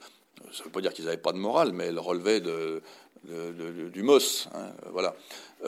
[0.51, 2.81] Ça ne veut pas dire qu'ils n'avaient pas de morale, mais elle relevait de,
[3.23, 4.47] du mos.
[4.53, 5.15] Hein, voilà.
[5.61, 5.67] Pas,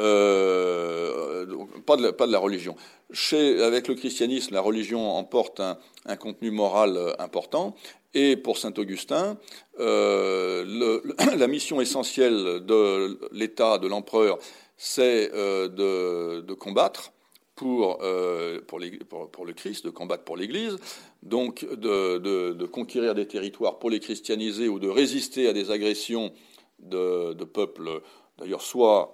[1.98, 2.76] de la, pas de la religion.
[3.12, 7.76] Chez, avec le christianisme, la religion emporte un, contenu moral euh, important.
[8.14, 9.38] Et pour saint Augustin,
[9.80, 11.02] euh,
[11.38, 14.40] la mission essentielle de l'État, de l'empereur,
[14.78, 17.12] c'est euh, de, combattre
[17.56, 20.78] pour, euh, le Christ, de combattre pour l'Église,
[21.22, 26.32] donc de, conquérir des territoires pour les christianiser ou de résister à des agressions
[26.80, 28.02] de, peuples,
[28.38, 29.12] d'ailleurs soit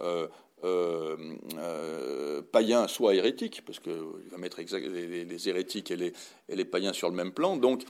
[0.65, 1.15] euh,
[1.58, 3.93] euh, euh, païens, soit hérétiques, parce qu'il
[4.32, 6.13] va mettre les, hérétiques et
[6.49, 7.56] les, païens sur le même plan.
[7.58, 7.84] Donc,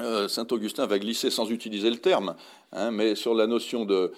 [0.00, 2.36] euh, saint Augustin va glisser sans utiliser le terme,
[2.72, 4.12] hein, mais sur la notion de,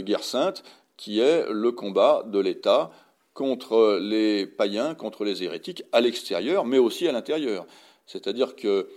[0.00, 0.62] guerre sainte,
[0.96, 2.90] qui est le combat de l'État
[3.34, 7.66] contre les païens, contre les hérétiques, à l'extérieur, mais aussi à l'intérieur.
[8.06, 8.88] C'est-à-dire que,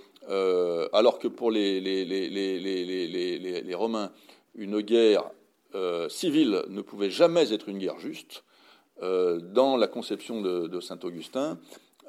[0.93, 1.79] alors que pour les
[3.75, 4.11] Romains,
[4.55, 5.31] une guerre
[5.73, 8.43] euh, civile ne pouvait jamais être une guerre juste.
[9.01, 11.59] Euh, dans la conception de, saint Augustin,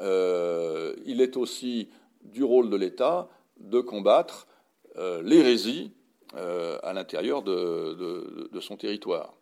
[0.01, 1.89] euh, il est aussi
[2.23, 4.47] du rôle de l'État de combattre
[5.23, 5.93] l'hérésie
[6.35, 9.33] à l'intérieur de, son territoire.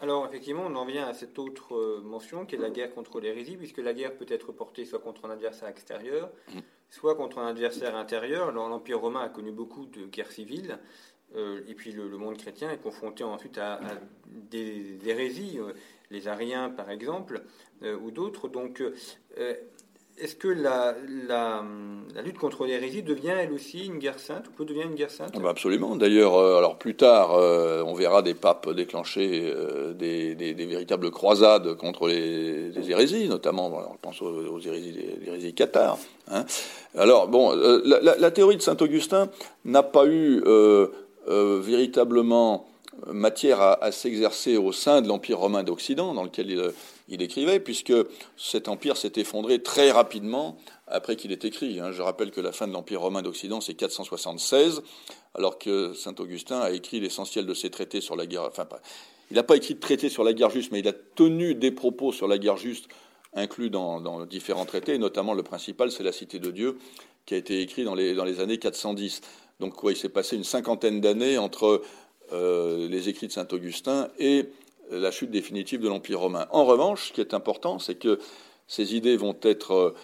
[0.00, 3.56] Alors effectivement, on en vient à cette autre mention qui est la guerre contre l'hérésie,
[3.56, 6.58] puisque la guerre peut être portée soit contre un adversaire extérieur, mmh.
[6.90, 8.50] soit contre un adversaire intérieur.
[8.50, 10.78] L'Empire romain a connu beaucoup de guerres civiles,
[11.34, 13.80] et puis le, monde chrétien est confronté ensuite à,
[14.50, 15.58] des hérésies,
[16.10, 17.42] les Ariens par exemple,
[17.82, 18.48] ou d'autres.
[18.48, 18.82] Donc
[20.18, 20.94] est-ce que la,
[22.22, 25.32] lutte contre l'hérésie devient elle aussi une guerre sainte ou peut devenir une guerre sainte?
[25.34, 25.96] Ah bah Absolument.
[25.96, 31.74] D'ailleurs, euh, alors plus tard, euh, on verra des papes déclencher euh, des, véritables croisades
[31.74, 35.98] contre les, hérésies, notamment, on pense aux, hérésies cathares.
[36.30, 36.44] Hein.
[36.96, 39.28] Alors bon, la, théorie de saint Augustin
[39.64, 40.42] n'a pas eu
[41.26, 42.66] véritablement
[43.06, 46.72] matière à, s'exercer au sein de l'Empire romain d'Occident, dans lequel
[47.08, 47.92] il, écrivait, puisque
[48.36, 51.80] cet empire s'est effondré très rapidement après qu'il ait écrit.
[51.80, 51.92] Hein.
[51.92, 54.82] Je rappelle que la fin de l'Empire romain d'Occident, c'est 476,
[55.34, 58.44] alors que saint Augustin a écrit l'essentiel de ses traités sur la guerre.
[58.44, 58.66] Enfin,
[59.30, 61.70] il n'a pas écrit de traités sur la guerre juste, mais il a tenu des
[61.70, 62.88] propos sur la guerre juste
[63.34, 66.78] inclus dans, différents traités, notamment le principal, c'est la Cité de Dieu,
[67.24, 69.22] qui a été écrit dans les années 410.
[69.62, 71.82] Donc, quoi, il s'est passé une cinquantaine d'années entre
[72.32, 74.48] euh, les écrits de saint Augustin et
[74.90, 76.48] la chute définitive de l'Empire romain.
[76.50, 78.18] En revanche, ce qui est important, c'est que
[78.66, 79.94] ces idées vont être euh,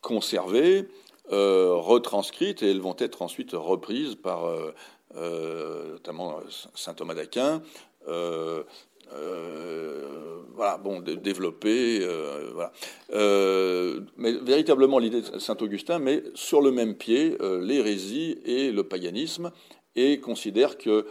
[0.00, 0.86] conservées,
[1.32, 4.44] euh, retranscrites, et elles vont être ensuite reprises par
[5.16, 6.38] euh, notamment
[6.76, 7.62] saint Thomas d'Aquin.
[10.54, 12.06] Voilà, bon, développé,
[12.52, 12.72] voilà.
[14.16, 19.50] mais véritablement l'idée de saint Augustin met sur le même pied l'hérésie et le paganisme
[19.96, 21.06] et considère que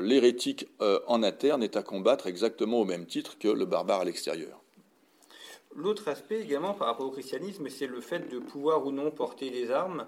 [0.00, 4.04] l'hérétique euh, en interne est à combattre exactement au même titre que le barbare à
[4.04, 4.63] l'extérieur.
[5.76, 9.50] L'autre aspect également par rapport au christianisme, c'est le fait de pouvoir ou non porter
[9.50, 10.06] les armes.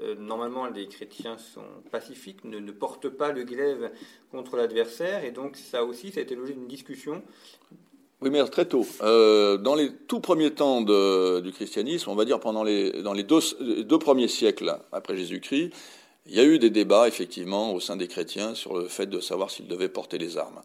[0.00, 3.90] Euh, normalement, les chrétiens sont pacifiques, ne, portent pas le glaive
[4.30, 7.22] contre l'adversaire, et donc ça aussi, ça a été l'objet d'une discussion.
[8.20, 8.86] Oui, mais très tôt.
[9.00, 13.24] Euh, dans les tout premiers temps du christianisme, on va dire pendant les, dans les
[13.24, 15.72] deux premiers siècles après Jésus-Christ,
[16.26, 19.18] il y a eu des débats, effectivement, au sein des chrétiens sur le fait de
[19.18, 20.60] savoir s'ils devaient porter les armes.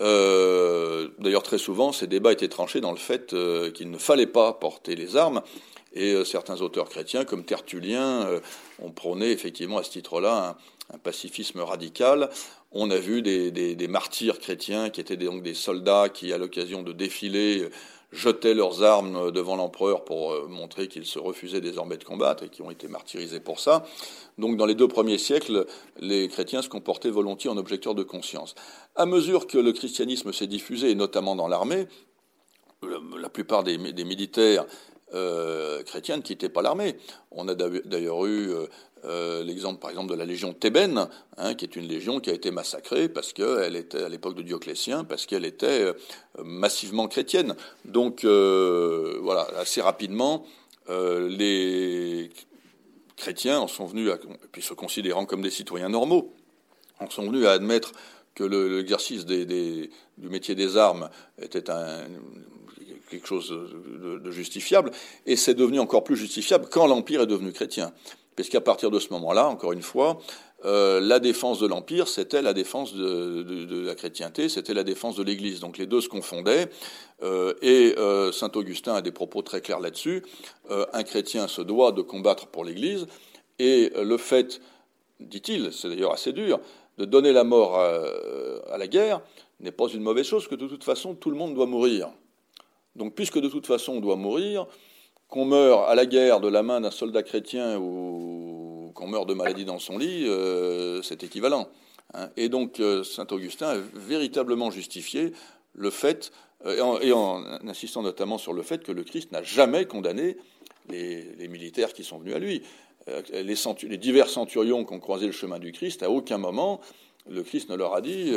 [0.00, 4.26] Euh, d'ailleurs, très souvent, ces débats étaient tranchés dans le fait euh, qu'il ne fallait
[4.26, 5.42] pas porter les armes.
[5.94, 8.28] Et euh, certains auteurs chrétiens, comme Tertullien,
[8.80, 10.56] ont prôné effectivement à ce titre-là
[10.92, 12.30] un, pacifisme radical.
[12.72, 16.92] On a vu des, martyrs chrétiens qui étaient donc des soldats qui, à l'occasion de
[16.92, 17.68] défilés,
[18.12, 22.48] jetaient leurs armes devant l'empereur pour euh, montrer qu'ils se refusaient désormais de combattre et
[22.48, 23.84] qui ont été martyrisés pour ça.
[24.38, 25.66] Donc dans les deux premiers siècles,
[25.98, 28.54] les chrétiens se comportaient volontiers en objecteurs de conscience.
[28.96, 31.86] À mesure que le christianisme s'est diffusé, et notamment dans l'armée,
[32.82, 34.64] la plupart des, militaires
[35.14, 36.96] euh, chrétiens ne quittaient pas l'armée.
[37.30, 38.54] On a d'ailleurs eu
[39.04, 42.32] euh, l'exemple, par exemple, de la légion thébaine, hein, qui est une légion qui a
[42.32, 45.92] été massacrée parce qu'elle était à l'époque de Dioclétien, parce qu'elle était euh,
[46.42, 47.54] massivement chrétienne.
[47.84, 50.44] Donc, euh, voilà, assez rapidement,
[50.88, 52.30] les
[53.16, 54.18] chrétiens en sont venus, à,
[54.50, 56.34] puis se considérant comme des citoyens normaux,
[56.98, 57.92] en sont venus à admettre
[58.34, 61.10] que l'exercice du métier des armes
[61.42, 61.64] était
[63.10, 64.92] quelque chose de justifiable,
[65.26, 67.92] et c'est devenu encore plus justifiable quand l'Empire est devenu chrétien
[68.38, 70.20] puisqu'à partir de ce moment-là, encore une fois,
[70.64, 75.24] euh, la défense de l'Empire, c'était la défense de, la chrétienté, c'était la défense de
[75.24, 75.58] l'Église.
[75.58, 76.70] Donc les deux se confondaient,
[77.24, 80.22] euh, et euh, Saint Augustin a des propos très clairs là-dessus.
[80.70, 83.08] un chrétien se doit de combattre pour l'Église,
[83.58, 84.60] et le fait,
[85.18, 86.60] dit-il, c'est d'ailleurs assez dur,
[86.96, 89.20] de donner la mort à, la guerre
[89.58, 92.12] n'est pas une mauvaise chose, que de toute façon tout le monde doit mourir.
[92.94, 94.68] Donc puisque de toute façon on doit mourir,
[95.28, 99.34] qu'on meure à la guerre de la main d'un soldat chrétien ou qu'on meure de
[99.34, 101.68] maladie dans son lit, euh, c'est équivalent.
[102.14, 102.30] Hein.
[102.36, 105.32] Et donc euh, saint Augustin a véritablement justifié
[105.74, 106.32] le fait,
[106.66, 110.38] euh, et, en, insistant notamment sur le fait que le Christ n'a jamais condamné
[110.88, 112.62] les, militaires qui sont venus à lui.
[113.32, 116.80] Les, les, divers centurions qui ont croisé le chemin du Christ, à aucun moment
[117.30, 118.34] le Christ ne leur a dit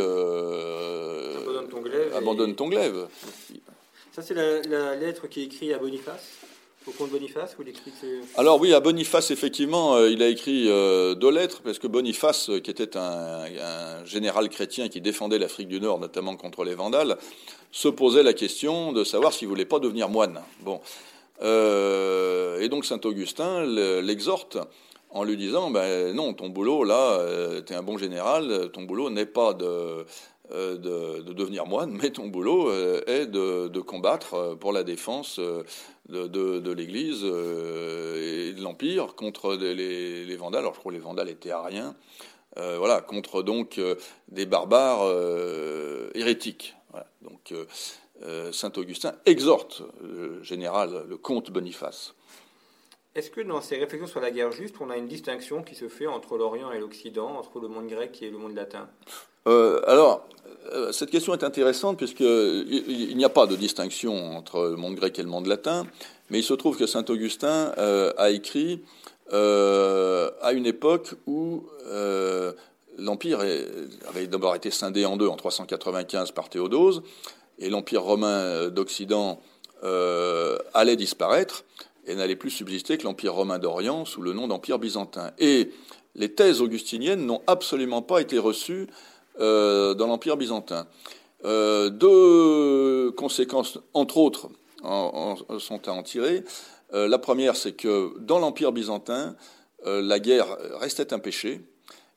[2.15, 3.08] abandonne ton glaive.
[4.13, 6.50] Ça, c'est la, la, lettre qui est écrite à Boniface?
[6.88, 7.63] Au comte Boniface ou
[8.38, 12.50] Alors oui, à Boniface, effectivement, euh, il a écrit euh, deux lettres, parce que Boniface,
[12.50, 13.46] euh, qui était un,
[14.06, 17.17] général chrétien qui défendait l'Afrique du Nord, notamment contre les Vandales,
[17.72, 20.41] se posait la question de savoir s'il voulait pas devenir moine.
[20.62, 20.82] Bon.
[21.41, 23.63] et donc Saint Augustin
[24.02, 24.58] l'exhorte
[25.12, 27.19] en lui disant, ben non, ton boulot, là,
[27.65, 30.06] tu es un bon général, ton boulot n'est pas de
[30.54, 32.71] de, devenir moine, mais ton boulot
[33.08, 35.40] est de, combattre euh, pour la défense
[36.12, 40.62] de, l'Église et de l'Empire contre les, Vandales.
[40.62, 41.95] Alors je crois que les Vandales étaient ariens.
[42.55, 43.79] voilà, contre donc
[44.27, 45.09] des barbares
[46.13, 46.75] hérétiques.
[47.21, 47.53] Donc
[48.51, 52.13] saint Augustin exhorte le général, le comte Boniface.
[53.13, 55.89] Est-ce que dans ces réflexions sur la guerre juste, on a une distinction qui se
[55.89, 58.87] fait entre l'Orient et l'Occident, entre le monde grec et le monde latin?
[59.47, 60.40] Euh, Alors, euh,
[60.91, 65.23] cette question est intéressante puisqu'il n'y a pas de distinction entre le monde grec et
[65.23, 65.85] le monde latin,
[66.29, 68.81] mais il se trouve que Saint Augustin euh, a écrit
[69.31, 71.63] à une époque où
[72.97, 73.39] l'Empire
[74.09, 77.01] avait d'abord été scindé en deux en 395 par Théodose,
[77.57, 79.39] et l'Empire romain d'Occident
[80.73, 81.63] allait disparaître
[82.07, 85.31] et n'allait plus subsister que l'Empire romain d'Orient sous le nom d'Empire byzantin.
[85.39, 85.71] Et
[86.15, 88.87] les thèses augustiniennes n'ont absolument pas été reçues
[89.40, 90.88] euh, dans l'Empire byzantin.
[91.44, 94.50] Euh, deux conséquences, entre autres,
[95.60, 96.44] sont à en tirer.
[96.94, 99.36] Euh, la première, c'est que dans l'Empire byzantin,
[99.84, 101.62] la guerre restait un péché,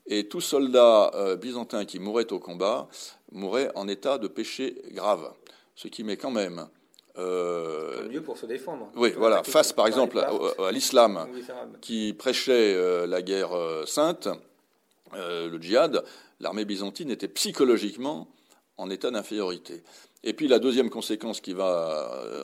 [0.07, 1.11] et tout soldat
[1.41, 2.89] byzantin qui mourait au combat
[3.33, 5.33] mourait en état de péché grave,
[5.75, 6.69] ce qui met quand même
[7.17, 8.91] euh, mieux pour se défendre.
[8.97, 9.43] Oui, voilà.
[9.45, 11.29] Face, par exemple, à, l'islam
[11.81, 14.29] qui prêchait euh, la guerre euh, sainte,
[15.13, 16.03] le djihad,
[16.41, 18.29] l'armée byzantine était psychologiquement
[18.77, 19.83] en état d'infériorité.
[20.25, 22.41] Et puis la deuxième conséquence qui va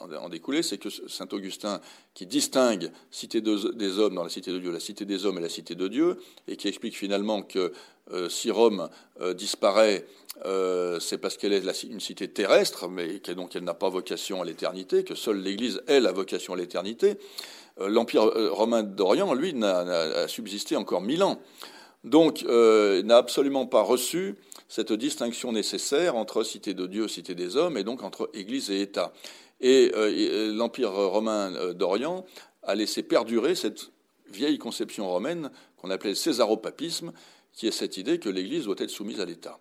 [0.00, 1.80] en, découler, c'est que saint Augustin,
[2.14, 5.42] qui distingue cité des hommes dans la cité de Dieu, la cité des hommes et
[5.42, 7.72] la cité de Dieu, et qui explique finalement que
[8.28, 8.88] si Rome
[9.34, 10.06] disparaît,
[10.44, 14.40] euh, c'est parce qu'elle est une cité terrestre, mais qu'elle, donc elle n'a pas vocation
[14.40, 17.18] à l'éternité, que seule l'Église est la vocation à l'éternité.
[17.80, 21.40] Euh, L'Empire euh, romain d'Orient, lui, n'a subsisté encore mille ans.
[22.04, 24.36] Donc, il n'a absolument pas reçu
[24.68, 28.80] cette distinction nécessaire entre cité de Dieu, cité des hommes, et donc entre Église et
[28.80, 29.12] État.
[29.60, 29.90] Et
[30.52, 32.24] l'Empire romain d'Orient
[32.62, 33.90] a laissé perdurer cette
[34.30, 37.12] vieille conception romaine qu'on appelait le césaropapisme,
[37.52, 39.58] qui est cette idée que l'Église doit être soumise à l'État.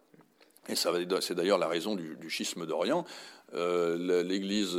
[0.70, 3.06] Et c'est d'ailleurs la raison du, schisme d'Orient.
[3.54, 4.78] Euh, L'Église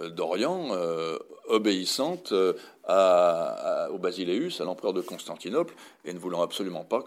[0.00, 0.68] d'Orient,
[1.50, 5.74] euh, obéissante euh, au Basileus, à l'empereur de Constantinople,
[6.04, 7.02] et ne voulant absolument pas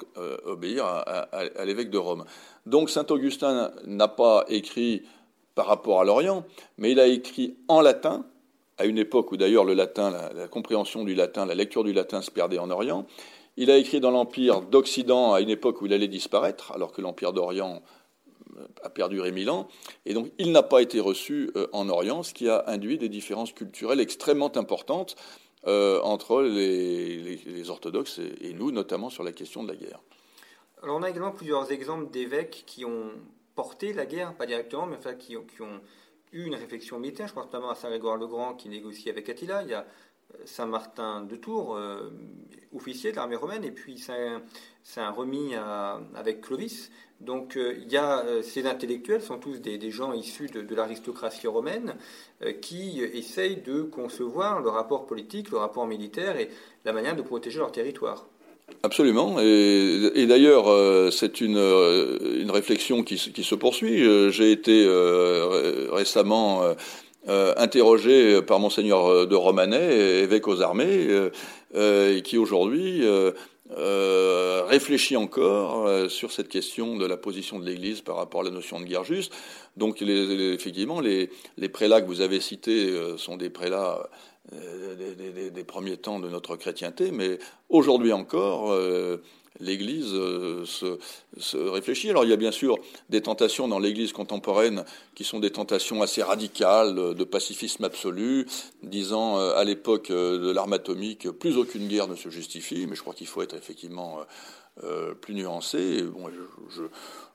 [0.45, 2.25] obéir à, l'évêque de Rome.
[2.65, 5.03] Donc saint Augustin n'a pas écrit
[5.53, 6.45] par rapport à l'Orient,
[6.77, 8.25] mais il a écrit en latin,
[8.77, 12.21] à une époque où d'ailleurs le latin, la, compréhension du latin, la lecture du latin
[12.21, 13.05] se perdait en Orient.
[13.55, 17.01] Il a écrit dans l'Empire d'Occident à une époque où il allait disparaître, alors que
[17.01, 17.81] l'Empire d'Orient
[18.83, 19.67] a perduré mille ans,
[20.05, 23.09] et donc il n'a pas été reçu euh, en Orient, ce qui a induit des
[23.09, 25.15] différences culturelles extrêmement importantes
[25.65, 29.99] euh, entre les, orthodoxes et, nous, notamment sur la question de la guerre.
[30.81, 33.11] Alors on a également plusieurs exemples d'évêques qui ont
[33.55, 35.81] porté la guerre, pas directement, mais enfin, qui, qui ont
[36.31, 37.27] eu une réflexion militaire.
[37.27, 39.63] Je pense notamment à Saint-Grégoire le Grand qui négocie avec Attila.
[39.63, 39.85] Il y a
[40.45, 42.11] Saint-Martin de Tours, euh,
[42.75, 45.53] officier de l'armée romaine, et puis c'est un, remis
[46.15, 46.91] avec Clovis.
[47.19, 51.47] Donc euh, il y a euh, ces intellectuels sont tous des, gens issus de, l'aristocratie
[51.47, 51.95] romaine
[52.61, 56.49] qui essayent de concevoir le rapport politique, le rapport militaire et
[56.85, 58.27] la manière de protéger leur territoire.
[58.83, 59.39] Absolument.
[59.39, 61.57] Et, d'ailleurs, c'est une,
[62.51, 64.03] réflexion qui, qui se poursuit.
[64.29, 64.85] J'ai été
[65.89, 66.75] récemment
[67.29, 71.07] euh, interrogé par monseigneur euh, de Romanet, évêque aux armées,
[71.75, 73.03] euh, qui aujourd'hui
[74.69, 78.79] réfléchit encore sur cette question de la position de l'Église par rapport à la notion
[78.79, 79.33] de guerre juste.
[79.75, 81.29] Donc effectivement, les,
[81.71, 84.09] prélats que vous avez cités sont des prélats
[84.51, 88.73] des, premiers temps de notre chrétienté, mais aujourd'hui encore,
[89.59, 92.09] l'Église euh, se, réfléchit.
[92.09, 92.77] Alors il y a bien sûr
[93.09, 94.83] des tentations dans l'Église contemporaine
[95.15, 98.45] qui sont des tentations assez radicales euh, de pacifisme absolu,
[98.83, 103.01] disant euh, à l'époque de l'arme atomique plus aucune guerre ne se justifie, mais je
[103.01, 104.19] crois qu'il faut être effectivement
[105.21, 106.03] plus nuancé.
[106.03, 106.29] bon,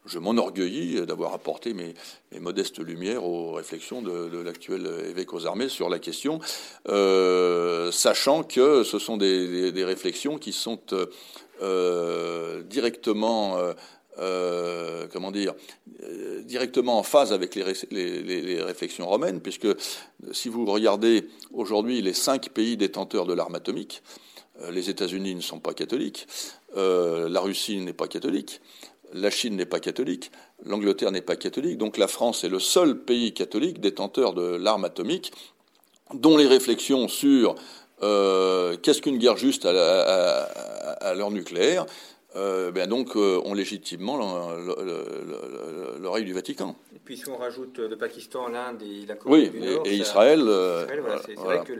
[0.05, 1.95] je, m'enorgueillis d'avoir apporté mes,
[2.39, 6.41] modestes lumières aux réflexions de, l'actuel évêque aux armées sur la question,
[6.87, 10.79] sachant que ce sont des réflexions qui sont
[11.61, 12.63] euh,
[14.19, 15.07] euh,
[16.03, 19.69] euh, directement en phase avec les, réflexions romaines, puisque
[20.33, 24.03] si vous regardez aujourd'hui les cinq pays détenteurs de l'arme atomique,
[24.71, 26.27] les États-Unis ne sont pas catholiques,
[26.77, 28.61] la Russie n'est pas catholique,
[29.15, 30.31] la Chine n'est pas catholique,
[30.65, 34.85] l'Angleterre n'est pas catholique, donc la France est le seul pays catholique détenteur de l'arme
[34.85, 35.33] atomique,
[36.15, 37.55] dont les réflexions sur
[38.03, 41.87] euh, qu'est-ce qu'une guerre juste à, l'heure nucléaire?
[42.35, 44.17] Euh, ben donc euh, ont légitimement
[46.01, 46.77] l'oreille du Vatican.
[46.95, 50.43] Et puis si on rajoute le Pakistan, l'Inde et la Corée du Nord, et, Israël,
[51.27, 51.75] c'est vrai que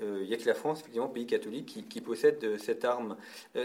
[0.00, 3.16] il n'y a que la France, effectivement, pays catholique, qui, possède cette arme.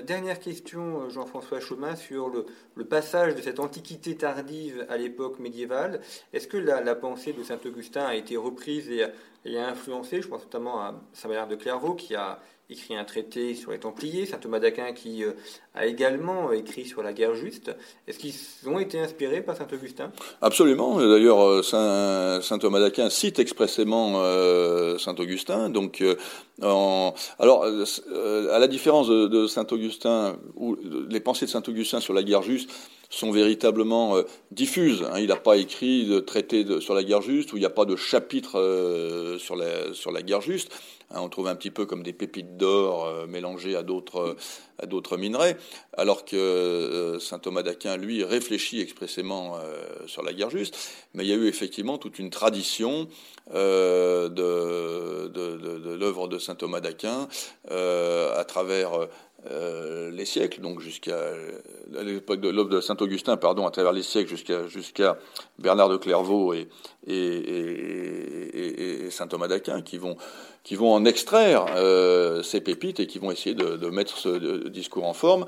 [0.04, 6.02] dernière question, Jean-François Chaumin, sur le, passage de cette antiquité tardive à l'époque médiévale.
[6.34, 9.06] Est-ce que la, pensée de Saint-Augustin a été reprise et,
[9.46, 13.56] et a influencé Je pense notamment à Saint-Bernard de Clairvaux, qui a écrit un traité
[13.56, 15.32] sur les Templiers, saint Thomas d'Aquin qui euh,
[15.76, 17.76] a également écrit sur la guerre juste.
[18.08, 18.34] Est-ce qu'ils
[18.70, 20.12] ont été inspirés par saint Augustin
[20.42, 20.98] Absolument.
[21.00, 25.70] D'ailleurs, euh, saint, Thomas d'Aquin cite expressément euh, saint Augustin.
[25.70, 26.04] Donc,
[26.62, 30.78] alors, à la différence de, saint Augustin, où
[31.10, 32.72] les pensées de saint Augustin sur la guerre juste
[33.10, 34.16] sont véritablement
[34.50, 35.04] diffuses.
[35.04, 35.20] Hein.
[35.20, 37.86] Il n'a pas écrit de traité sur la guerre juste, où il n'y a pas
[37.86, 40.72] de chapitre sur, la, sur la guerre juste.
[41.14, 44.36] Hein, on trouve un petit peu comme des pépites d'or euh, mélangées à d'autres
[44.80, 45.56] à d'autres minerais,
[45.96, 50.76] alors que euh, saint Thomas d'Aquin lui réfléchit expressément euh, sur la guerre juste.
[51.14, 53.08] Mais il y a eu effectivement toute une tradition
[53.54, 54.30] de,
[55.96, 57.28] l'œuvre de saint Thomas d'Aquin
[57.70, 59.08] à travers
[59.52, 61.20] euh, les siècles, donc jusqu'à
[61.92, 65.18] l'époque de l'œuvre de Saint Augustin, pardon, à travers les siècles jusqu'à jusqu'à
[65.60, 66.70] Bernard de Clairvaux et,
[69.14, 70.18] Saint Thomas d'Aquin, qui vont
[70.64, 75.06] qui vont en extraire euh, ces pépites et qui vont essayer de, mettre ce discours
[75.06, 75.46] en forme,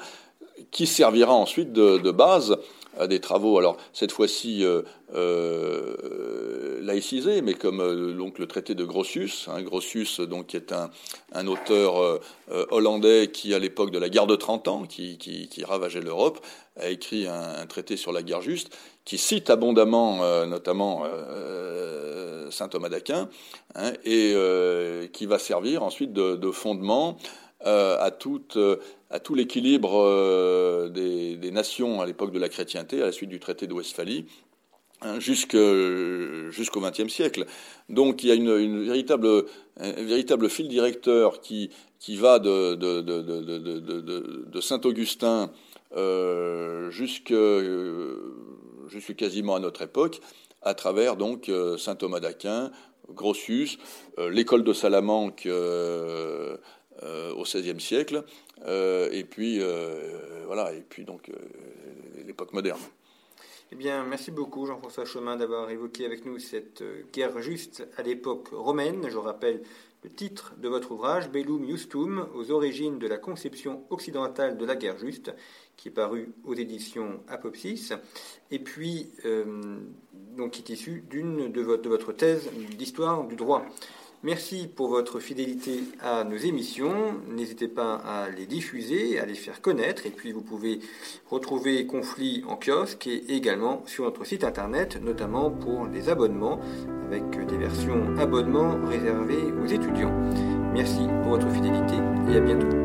[0.71, 2.57] qui servira ensuite de, base
[2.97, 4.81] à des travaux, alors cette fois-ci euh,
[5.13, 10.71] euh, laïcisés, mais comme euh, donc le traité de Grotius, hein, Grotius donc qui est
[10.71, 10.89] un,
[11.33, 12.19] un auteur
[12.71, 16.45] hollandais qui à l'époque de la guerre de 30 ans, qui, ravageait l'Europe,
[16.79, 18.75] a écrit un, traité sur la guerre juste,
[19.05, 21.03] qui cite abondamment notamment
[22.49, 23.29] saint Thomas d'Aquin,
[23.75, 24.35] hein, et
[25.13, 27.17] qui va servir ensuite de, de fondement
[27.63, 28.11] à
[29.15, 33.39] à tout l'équilibre euh, des, nations à l'époque de la chrétienté, à la suite du
[33.39, 34.25] traité de Westphalie,
[35.01, 37.45] hein, jusqu'au XXe siècle.
[37.87, 39.45] Donc il y a une, véritable,
[39.77, 45.51] un véritable fil directeur qui, qui va de, de, Saint-Augustin
[45.95, 46.91] euh,
[48.87, 50.19] jusque, jusque, quasiment à notre époque,
[50.61, 52.71] à travers donc euh, Saint Thomas d'Aquin,
[53.09, 53.77] Grotius,
[54.17, 58.23] l'école de Salamanque au XVIe siècle,
[58.63, 61.33] euh, et puis euh, voilà, et puis donc euh,
[62.25, 62.79] l'époque moderne.
[63.71, 68.49] Eh bien, merci beaucoup Jean-François Chemin d'avoir évoqué avec nous cette guerre juste à l'époque
[68.51, 69.09] romaine.
[69.09, 69.63] Je rappelle
[70.05, 74.75] le titre de votre ouvrage, Bellum Justum, aux origines de la conception occidentale de la
[74.75, 75.33] guerre juste,
[75.77, 77.91] qui est paru aux éditions Apopsis,
[78.51, 79.09] et puis
[80.37, 82.47] donc qui est issu d'une de de votre thèse
[82.77, 83.65] d'histoire du droit.
[84.25, 87.13] Merci pour votre fidélité à nos émissions.
[87.29, 90.07] N'hésitez pas à les diffuser, à les faire connaître.
[90.07, 90.79] Et puis vous pouvez
[91.29, 96.59] retrouver Conflit en kiosque et également sur notre site internet, notamment pour les abonnements,
[97.05, 100.13] avec des versions abonnements réservées aux étudiants.
[100.73, 101.97] Merci pour votre fidélité
[102.27, 102.84] et à bientôt.